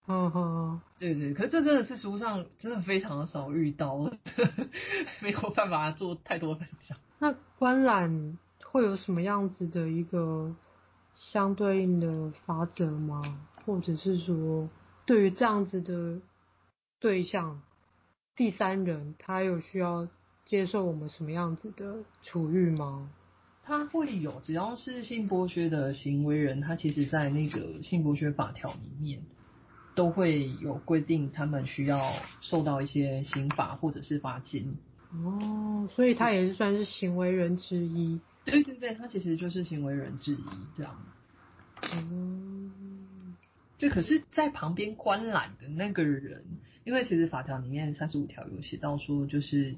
[0.08, 4.10] 嗯哼，对对，可是这真的是实务上真的非常的少遇到，
[5.22, 6.98] 没有办法做太多分享。
[7.20, 10.54] 那观览会有什么样子的一个
[11.16, 13.22] 相对应的法则吗？
[13.64, 14.68] 或者是说，
[15.06, 16.20] 对于这样子的
[17.00, 17.60] 对象，
[18.36, 20.08] 第三人他有需要
[20.44, 23.08] 接受我们什么样子的处遇吗？
[23.66, 29.20] 他会有，只要是性剥削的行为人，他其实在那个性剥削法条里面。
[29.96, 32.12] 都会有规定，他们需要
[32.42, 34.76] 受到一些刑罚或者是罚金。
[35.10, 38.20] 哦，所以他也是算是行为人之一。
[38.44, 40.44] 对对对，他其实就是行为人之一
[40.74, 41.02] 这样。
[41.94, 42.70] 嗯，
[43.78, 46.44] 就可是，在旁边观览的那个人，
[46.84, 49.76] 因为其实法条里面三十五条有写到说，就是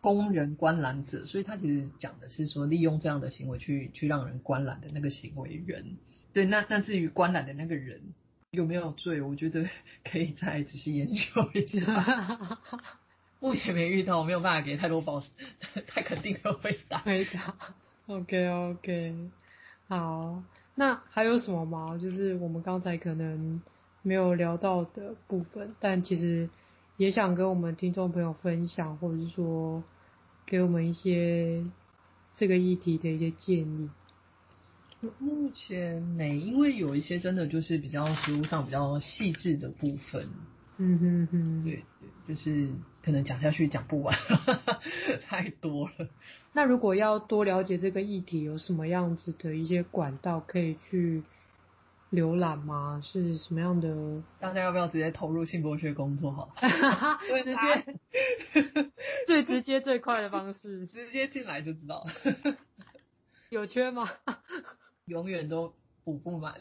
[0.00, 5.96] 供人观览者，所以他其实讲的是说，利用这样的行为去去让人观览的那个行为人。
[6.32, 8.00] 对，那那至于观览的那个人。
[8.52, 9.22] 有没有罪？
[9.22, 9.64] 我觉得
[10.02, 12.58] 可以再仔细研究一下。
[13.38, 15.22] 目前没遇到，我没有办法给太多保，
[15.86, 16.98] 太肯定的回答。
[16.98, 17.54] 回答。
[18.08, 19.14] OK OK。
[19.86, 20.42] 好，
[20.74, 21.96] 那还有什么吗？
[21.96, 23.62] 就是我们刚才可能
[24.02, 26.50] 没有聊到的部分，但其实
[27.00, 29.82] 也想跟我们听众朋友分享，或者是说
[30.44, 31.64] 给我们一些
[32.36, 33.88] 这个议题的一些建议。
[35.18, 40.28] 目前没，因为有一些真的就是比较实务上比较细致的部分。
[40.76, 41.84] 嗯哼哼，对
[42.26, 42.68] 对，就是
[43.02, 44.14] 可能讲下去讲不完，
[45.26, 46.06] 太多了。
[46.52, 51.22] 那如果要多了解这个议题，有什么样子的一些管道可以去
[52.10, 53.00] 浏览吗？
[53.04, 54.22] 是什么样的？
[54.40, 56.32] 大家要不要直接投入性剥削工作？
[56.32, 56.50] 好，
[57.44, 58.00] 直接
[59.26, 62.56] 最直接最快的方式， 直接进来就知道了。
[63.48, 64.08] 有缺吗？
[65.06, 66.60] 永远都补不满，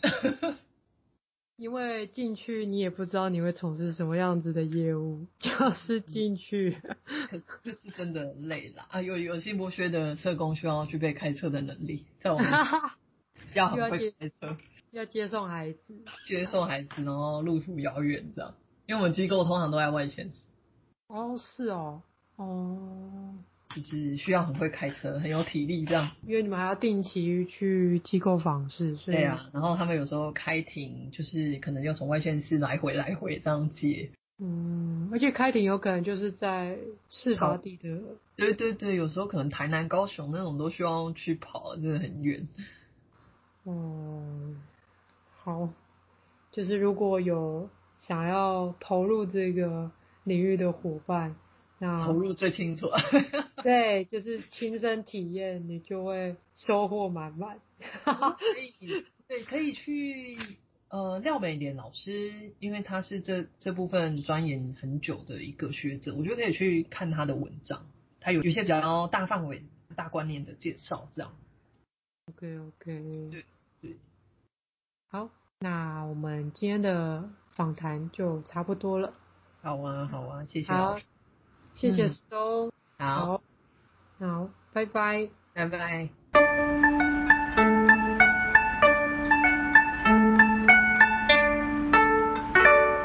[1.56, 6.78] 因为进去你也不知道你会从事什么样子的业务，就是进去，
[7.30, 9.02] 可就是真的累了啊！
[9.02, 12.50] 有有性剥削的社工需要具备开车的能力，在我们
[13.54, 14.58] 要很会开车，
[14.92, 15.94] 要接送孩子，
[16.26, 18.54] 接送孩子，然后路途遥远这样，
[18.88, 20.32] 因为我们机构通常都在外县。
[21.08, 22.02] 哦，是哦，
[22.38, 23.36] 哦。
[23.76, 26.10] 就是需要很会开车，很有体力这样。
[26.26, 29.48] 因为你们还要定期去机构访视，所以对啊。
[29.54, 34.10] 然后他们有时候开庭，就是可能要从外县市来回来回这样接。
[34.40, 36.80] 嗯，而且开庭有可能就是在
[37.12, 38.02] 事发地的。
[38.36, 42.48] 对对对，有时候可能台南、高雄那种都需要去跑，真的很远。
[43.66, 44.60] 嗯，
[45.44, 45.70] 好，
[46.52, 49.92] 就是如果有想要投入这个
[50.24, 51.36] 领域的伙伴。
[51.82, 52.88] 那投入最清楚，
[53.64, 57.58] 对，就是亲身体验，你就会收获满满。
[58.04, 60.38] 可以，对，可以去
[60.90, 67.86] 呃廖美莲老师，因为他是这这部分钻研很久的一个学者，我觉得可以去看他的文章，
[68.20, 69.64] 他有有些比较大范围、
[69.96, 71.32] 大观念的介绍，这样。
[72.26, 73.46] OK OK，对对，
[75.12, 75.28] 好，
[75.60, 79.12] 那我们今天的访谈就差不多了。
[79.64, 81.03] 好啊，好啊，谢谢老师。
[81.74, 83.41] 谢谢 Stone，嗯，好，好，
[84.20, 86.10] 好，拜拜，拜拜。